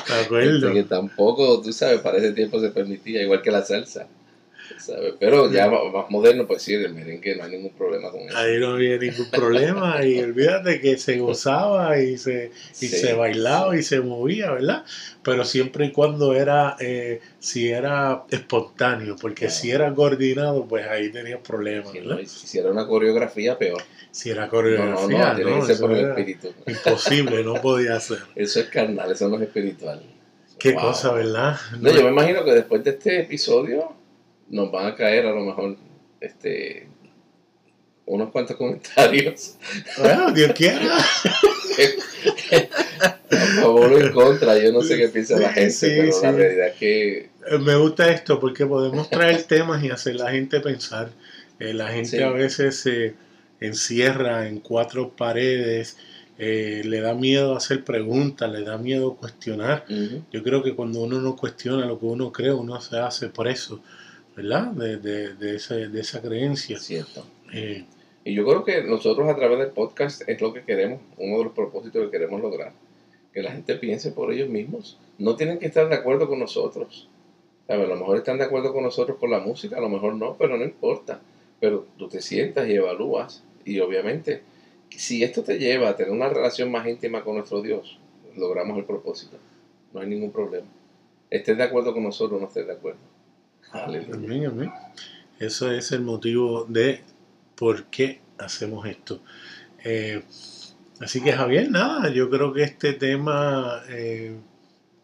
De 0.08 0.22
acuerdo. 0.24 0.74
que 0.74 0.84
tampoco, 0.84 1.62
tú 1.62 1.74
sabes, 1.74 2.00
para 2.00 2.18
ese 2.18 2.32
tiempo 2.32 2.60
se 2.62 2.70
permitía, 2.70 3.22
igual 3.22 3.42
que 3.42 3.52
la 3.52 3.62
salsa. 3.62 4.08
Pero 5.20 5.52
ya 5.52 5.70
más, 5.70 6.10
moderno, 6.10 6.48
pues 6.48 6.62
sí, 6.62 6.76
del 6.76 6.94
merengue 6.94 7.36
no 7.36 7.44
hay 7.44 7.52
ningún 7.52 7.72
problema 7.74 8.12
con 8.12 8.22
eso. 8.22 8.38
Ahí 8.38 8.60
no 8.60 8.72
había 8.74 8.98
ningún 8.98 9.30
problema 9.30 10.04
y 10.06 10.20
olvídate 10.24 10.80
que 10.82 10.98
se 10.98 11.18
gozaba 11.20 12.00
y 12.00 12.18
se, 12.18 12.52
y 12.72 12.74
Sí, 12.76 12.88
se 12.88 13.14
bailaba 13.14 13.76
y 13.78 13.84
se 13.84 14.00
movía, 14.02 14.52
¿verdad? 14.52 14.84
Pero 15.24 15.46
siempre 15.46 15.86
y 15.86 15.92
cuando 15.92 16.34
era, 16.34 16.76
eh, 16.80 17.22
si 17.40 17.70
era 17.70 18.24
espontáneo, 18.30 19.16
porque 19.20 19.46
Claro. 19.46 19.54
si 19.54 19.72
era 19.72 19.94
coordinado, 19.94 20.66
pues 20.66 20.88
ahí 20.88 21.12
tenías 21.12 21.40
problemas, 21.42 21.92
Si 21.92 22.00
no 22.02 22.20
hiciera 22.20 22.72
una 22.72 22.88
coreografía, 22.88 23.58
peor. 23.58 23.82
Si 24.12 24.30
era 24.30 24.42
No, 24.42 24.46
no, 24.48 24.52
coreografía, 24.52 25.30
no, 25.30 25.36
tiene 25.36 25.52
no, 25.52 25.60
que 25.62 25.66
ser 25.74 25.80
por 25.80 25.92
el 25.92 25.98
era 26.00 26.10
espíritu. 26.10 26.54
imposible, 26.68 27.44
no 27.44 27.54
podía 27.62 28.00
ser. 28.00 28.20
Eso 28.36 28.60
es 28.60 28.66
carnal, 28.68 29.12
eso 29.12 29.30
no 29.30 29.36
es 29.38 29.44
espiritual. 29.44 30.02
Qué 30.60 30.74
Wow. 30.74 30.82
cosa, 30.82 31.14
¿verdad? 31.14 31.58
No, 31.80 31.92
yo 31.92 32.04
me 32.04 32.10
imagino 32.12 32.44
que 32.44 32.52
después 32.52 32.84
de 32.84 32.92
este 32.92 33.22
episodio 33.22 33.94
nos 34.52 34.72
van 34.72 34.86
a 34.86 34.96
caer 34.96 35.26
a 35.26 35.32
lo 35.32 35.42
mejor 35.42 35.76
este 36.20 36.88
unos 38.06 38.30
cuantos 38.32 38.56
comentarios 38.58 39.56
Bueno, 39.98 40.32
Dios 40.32 40.52
quiera. 40.54 40.98
a 43.32 43.62
favor 43.62 43.94
o 43.94 44.00
en 44.00 44.12
contra. 44.12 44.58
Yo 44.60 44.72
no 44.72 44.82
sé 44.82 44.98
qué 44.98 45.08
piensa 45.10 45.40
la 45.40 45.50
gente, 45.54 45.72
Sí, 45.72 45.88
pero 45.98 46.22
la 46.22 46.32
realidad 46.32 46.68
es 46.68 46.76
que 46.76 47.18
Eh, 47.50 47.58
Me 47.60 47.76
gusta 47.76 48.10
esto 48.12 48.40
porque 48.40 48.66
podemos 48.66 49.10
traer 49.10 49.44
temas 49.44 49.84
y 49.84 49.90
hacer 49.90 50.16
la 50.16 50.32
gente 50.32 50.60
pensar. 50.60 51.10
Eh, 51.60 51.74
la 51.74 51.88
gente 51.90 52.18
Sí. 52.18 52.24
a 52.24 52.30
veces 52.30 52.76
se 52.80 53.14
encierra 53.60 54.48
en 54.48 54.60
cuatro 54.60 55.10
paredes, 55.16 55.98
eh, 56.38 56.82
le 56.84 57.00
da 57.02 57.14
miedo 57.14 57.56
hacer 57.56 57.84
preguntas, 57.84 58.52
le 58.52 58.64
da 58.64 58.78
miedo 58.78 59.16
cuestionar. 59.16 59.86
Yo 60.32 60.44
creo 60.44 60.64
que 60.64 60.74
cuando 60.76 61.02
uno 61.02 61.20
no 61.22 61.36
cuestiona 61.36 61.86
lo 61.86 62.00
que 62.00 62.06
uno 62.08 62.32
cree, 62.32 62.52
uno 62.52 62.82
se 62.82 62.98
hace 62.98 63.30
preso, 63.30 63.82
¿verdad? 64.36 64.68
De, 64.72 64.98
de, 64.98 65.36
de, 65.36 65.56
ese- 65.56 65.88
de 65.90 66.00
esa 66.02 66.22
creencia. 66.22 66.78
cierto. 66.80 67.26
Eh, 67.54 67.86
Y 68.24 68.34
yo 68.36 68.46
creo 68.46 68.64
que 68.64 68.84
nosotros 68.84 69.28
a 69.30 69.36
través 69.36 69.60
del 69.60 69.70
podcast 69.72 70.22
es 70.28 70.40
lo 70.42 70.54
que 70.54 70.64
queremos, 70.64 71.00
uno 71.18 71.38
de 71.40 71.44
los 71.46 71.54
propósitos 71.54 72.06
que 72.06 72.12
queremos 72.12 72.40
lograr, 72.42 72.72
que 73.34 73.42
la 73.42 73.52
gente 73.52 73.76
piense 73.76 74.12
por 74.12 74.32
ellos 74.32 74.50
mismos. 74.50 74.98
No 75.18 75.36
tienen 75.36 75.60
que 75.60 75.66
estar 75.68 75.88
de 75.90 75.96
acuerdo 75.96 76.28
con 76.28 76.40
nosotros. 76.40 77.08
¿Sabe? 77.68 77.84
A 77.86 77.88
lo 77.88 77.96
mejor 77.96 78.18
están 78.18 78.38
de 78.38 78.44
acuerdo 78.46 78.74
con 78.74 78.84
nosotros 78.84 79.18
con 79.20 79.32
la 79.32 79.40
música, 79.40 79.78
a 79.78 79.82
lo 79.82 79.90
mejor 79.90 80.16
no, 80.16 80.36
pero 80.38 80.58
no 80.58 80.64
importa. 80.64 81.20
Pero 81.60 81.86
tú 81.98 82.08
te 82.10 82.22
sientas 82.22 82.68
y 82.68 82.74
evalúas 82.74 83.44
y 83.66 83.80
obviamente 83.80 84.42
si 84.90 85.24
esto 85.24 85.44
te 85.44 85.58
lleva 85.58 85.90
a 85.90 85.96
tener 85.96 86.12
una 86.12 86.28
relación 86.28 86.70
más 86.72 86.86
íntima 86.88 87.24
con 87.24 87.36
nuestro 87.36 87.62
Dios, 87.62 87.98
logramos 88.36 88.78
el 88.78 88.84
propósito. 88.86 89.38
No 89.94 90.02
hay 90.02 90.08
ningún 90.08 90.32
problema. 90.32 90.68
Estés 91.30 91.56
de 91.58 91.64
acuerdo 91.64 91.94
con 91.94 92.04
nosotros 92.04 92.38
o 92.38 92.42
no 92.42 92.48
estés 92.48 92.68
de 92.68 92.74
acuerdo. 92.74 93.00
Aleluya. 93.72 94.16
Amén, 94.16 94.46
amén. 94.46 94.72
Eso 95.40 95.72
es 95.72 95.92
el 95.92 96.02
motivo 96.02 96.66
de 96.68 97.02
por 97.56 97.86
qué 97.86 98.22
hacemos 98.38 98.86
esto. 98.86 99.22
Eh, 99.84 100.24
así 101.00 101.22
que 101.22 101.32
Javier, 101.34 101.72
nada, 101.72 102.10
yo 102.12 102.30
creo 102.30 102.54
que 102.54 102.64
este 102.64 102.94
tema 102.94 103.82
eh, 103.90 104.36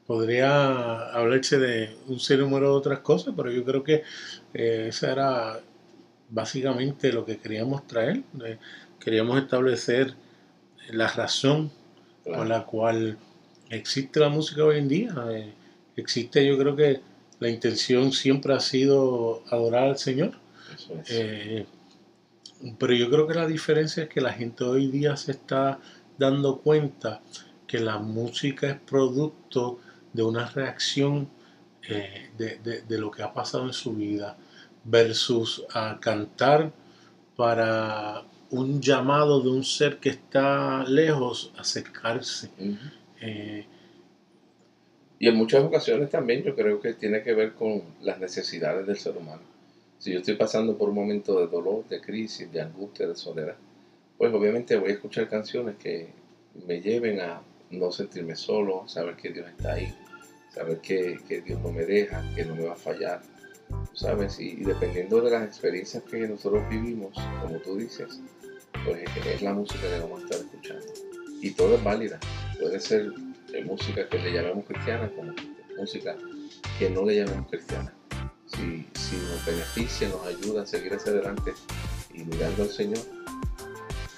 podría 0.05 1.09
hablarse 1.11 1.57
de 1.57 1.95
un 2.07 2.19
sinnúmero 2.19 2.71
de 2.71 2.77
otras 2.77 2.99
cosas, 2.99 3.33
pero 3.35 3.51
yo 3.51 3.63
creo 3.63 3.83
que 3.83 4.03
eh, 4.53 4.85
esa 4.89 5.11
era 5.11 5.59
básicamente 6.29 7.11
lo 7.13 7.25
que 7.25 7.37
queríamos 7.37 7.87
traer. 7.87 8.21
Eh, 8.45 8.57
queríamos 8.99 9.41
establecer 9.41 10.13
la 10.89 11.07
razón 11.07 11.71
Claro. 12.23 12.39
con 12.39 12.49
la 12.49 12.65
cual 12.65 13.17
existe 13.69 14.19
la 14.19 14.27
música 14.27 14.65
hoy 14.65 14.79
en 14.79 14.89
día. 14.89 15.15
Existe, 15.95 16.45
yo 16.45 16.57
creo 16.57 16.75
que 16.75 16.99
la 17.39 17.49
intención 17.49 18.11
siempre 18.11 18.53
ha 18.53 18.59
sido 18.59 19.43
adorar 19.49 19.89
al 19.89 19.97
Señor. 19.97 20.31
Es. 21.01 21.11
Eh, 21.11 21.65
pero 22.79 22.93
yo 22.93 23.09
creo 23.09 23.27
que 23.27 23.35
la 23.35 23.45
diferencia 23.47 24.03
es 24.03 24.09
que 24.09 24.21
la 24.21 24.33
gente 24.33 24.63
hoy 24.63 24.87
día 24.87 25.15
se 25.15 25.31
está 25.31 25.79
dando 26.17 26.57
cuenta 26.59 27.21
que 27.67 27.79
la 27.79 27.99
música 27.99 28.67
es 28.69 28.79
producto 28.79 29.79
de 30.13 30.23
una 30.23 30.47
reacción 30.47 31.29
eh, 31.87 32.29
de, 32.37 32.57
de- 32.63 32.81
de 32.81 32.97
lo 32.97 33.11
que 33.11 33.21
ha 33.23 33.33
pasado 33.33 33.65
en 33.65 33.73
su 33.73 33.93
vida 33.93 34.37
versus 34.83 35.63
a 35.73 35.99
cantar 35.99 36.71
para 37.35 38.23
un 38.49 38.81
llamado 38.81 39.41
de 39.41 39.49
un 39.49 39.63
ser 39.63 39.97
que 39.99 40.09
está 40.09 40.83
lejos, 40.85 41.51
acercarse. 41.57 42.49
Eh, 43.21 43.65
Y 45.19 45.27
en 45.27 45.35
muchas 45.35 45.63
ocasiones 45.63 46.09
también 46.09 46.43
yo 46.43 46.55
creo 46.55 46.79
que 46.79 46.93
tiene 46.93 47.23
que 47.23 47.33
ver 47.33 47.53
con 47.53 47.81
las 48.01 48.19
necesidades 48.19 48.85
del 48.85 48.97
ser 48.97 49.17
humano. 49.17 49.41
Si 49.97 50.11
yo 50.11 50.19
estoy 50.19 50.35
pasando 50.35 50.77
por 50.77 50.89
un 50.89 50.95
momento 50.95 51.39
de 51.39 51.47
dolor, 51.47 51.87
de 51.87 51.99
crisis, 52.01 52.51
de 52.51 52.61
angustia, 52.61 53.07
de 53.07 53.15
soledad, 53.15 53.55
pues 54.17 54.31
obviamente 54.33 54.75
voy 54.77 54.91
a 54.91 54.93
escuchar 54.93 55.27
canciones 55.27 55.75
que 55.77 56.09
me 56.67 56.81
lleven 56.81 57.19
a 57.19 57.41
no 57.71 57.91
sentirme 57.91 58.35
solo, 58.35 58.87
saber 58.87 59.15
que 59.15 59.29
Dios 59.29 59.47
está 59.47 59.73
ahí, 59.73 59.93
saber 60.53 60.79
que, 60.79 61.19
que 61.27 61.41
Dios 61.41 61.59
no 61.61 61.71
me 61.71 61.85
deja, 61.85 62.23
que 62.35 62.45
no 62.45 62.55
me 62.55 62.65
va 62.65 62.73
a 62.73 62.77
fallar, 62.77 63.21
¿sabes? 63.93 64.39
Y, 64.39 64.51
y 64.51 64.63
dependiendo 64.63 65.19
de 65.21 65.31
las 65.31 65.43
experiencias 65.43 66.03
que 66.03 66.27
nosotros 66.27 66.63
vivimos, 66.69 67.13
como 67.41 67.57
tú 67.57 67.75
dices, 67.77 68.21
pues 68.85 69.03
es 69.25 69.41
la 69.41 69.53
música 69.53 69.81
que 69.81 69.99
vamos 69.99 70.21
a 70.21 70.23
estar 70.25 70.39
escuchando. 70.39 70.85
Y 71.41 71.51
todo 71.51 71.75
es 71.75 71.83
válida. 71.83 72.19
Puede 72.59 72.79
ser 72.79 73.11
eh, 73.53 73.63
música 73.63 74.07
que 74.09 74.19
le 74.19 74.33
llamemos 74.33 74.65
cristiana 74.65 75.09
como 75.15 75.33
música 75.77 76.15
que 76.79 76.89
no 76.89 77.05
le 77.05 77.17
llamemos 77.17 77.49
cristiana. 77.49 77.93
Si, 78.45 78.87
si 78.93 79.15
nos 79.17 79.45
beneficia, 79.45 80.09
nos 80.09 80.25
ayuda 80.25 80.63
a 80.63 80.65
seguir 80.65 80.93
hacia 80.93 81.11
adelante 81.11 81.53
y 82.13 82.23
mirando 82.23 82.63
al 82.63 82.69
Señor, 82.69 82.99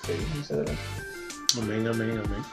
seguimos 0.05 0.39
hacia 0.41 0.55
adelante. 0.57 0.81
Amén, 1.57 1.87
amén, 1.87 2.21
amén. 2.23 2.43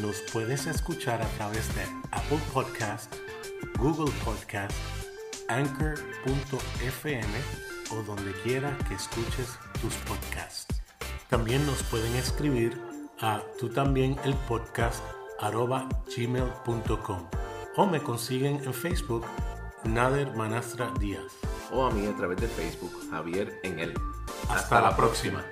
Nos 0.00 0.20
puedes 0.32 0.66
escuchar 0.66 1.22
a 1.22 1.28
través 1.36 1.72
de 1.76 1.82
Apple 2.10 2.40
Podcast, 2.52 3.14
Google 3.78 4.12
Podcast, 4.24 4.74
Anchor.fm 5.48 7.34
o 7.92 8.02
donde 8.02 8.32
quiera 8.42 8.76
que 8.88 8.94
escuches 8.94 9.58
tus 9.80 9.94
podcasts. 10.06 10.66
También 11.28 11.64
nos 11.66 11.82
pueden 11.84 12.14
escribir 12.16 12.76
a 13.20 13.42
tú 13.58 13.68
también 13.68 14.16
el 14.24 14.34
podcast 14.48 15.02
gmail.com 15.40 17.28
o 17.76 17.86
me 17.86 18.00
consiguen 18.00 18.62
en 18.64 18.72
Facebook 18.72 19.24
Nader 19.84 20.34
Manastra 20.34 20.92
Díaz. 20.98 21.32
O 21.72 21.84
a 21.84 21.90
mí 21.90 22.06
a 22.06 22.16
través 22.16 22.40
de 22.40 22.48
Facebook, 22.48 22.92
Javier 23.10 23.60
en 23.62 23.78
él. 23.80 23.94
Hasta 24.48 24.80
la 24.80 24.96
próxima. 24.96 25.44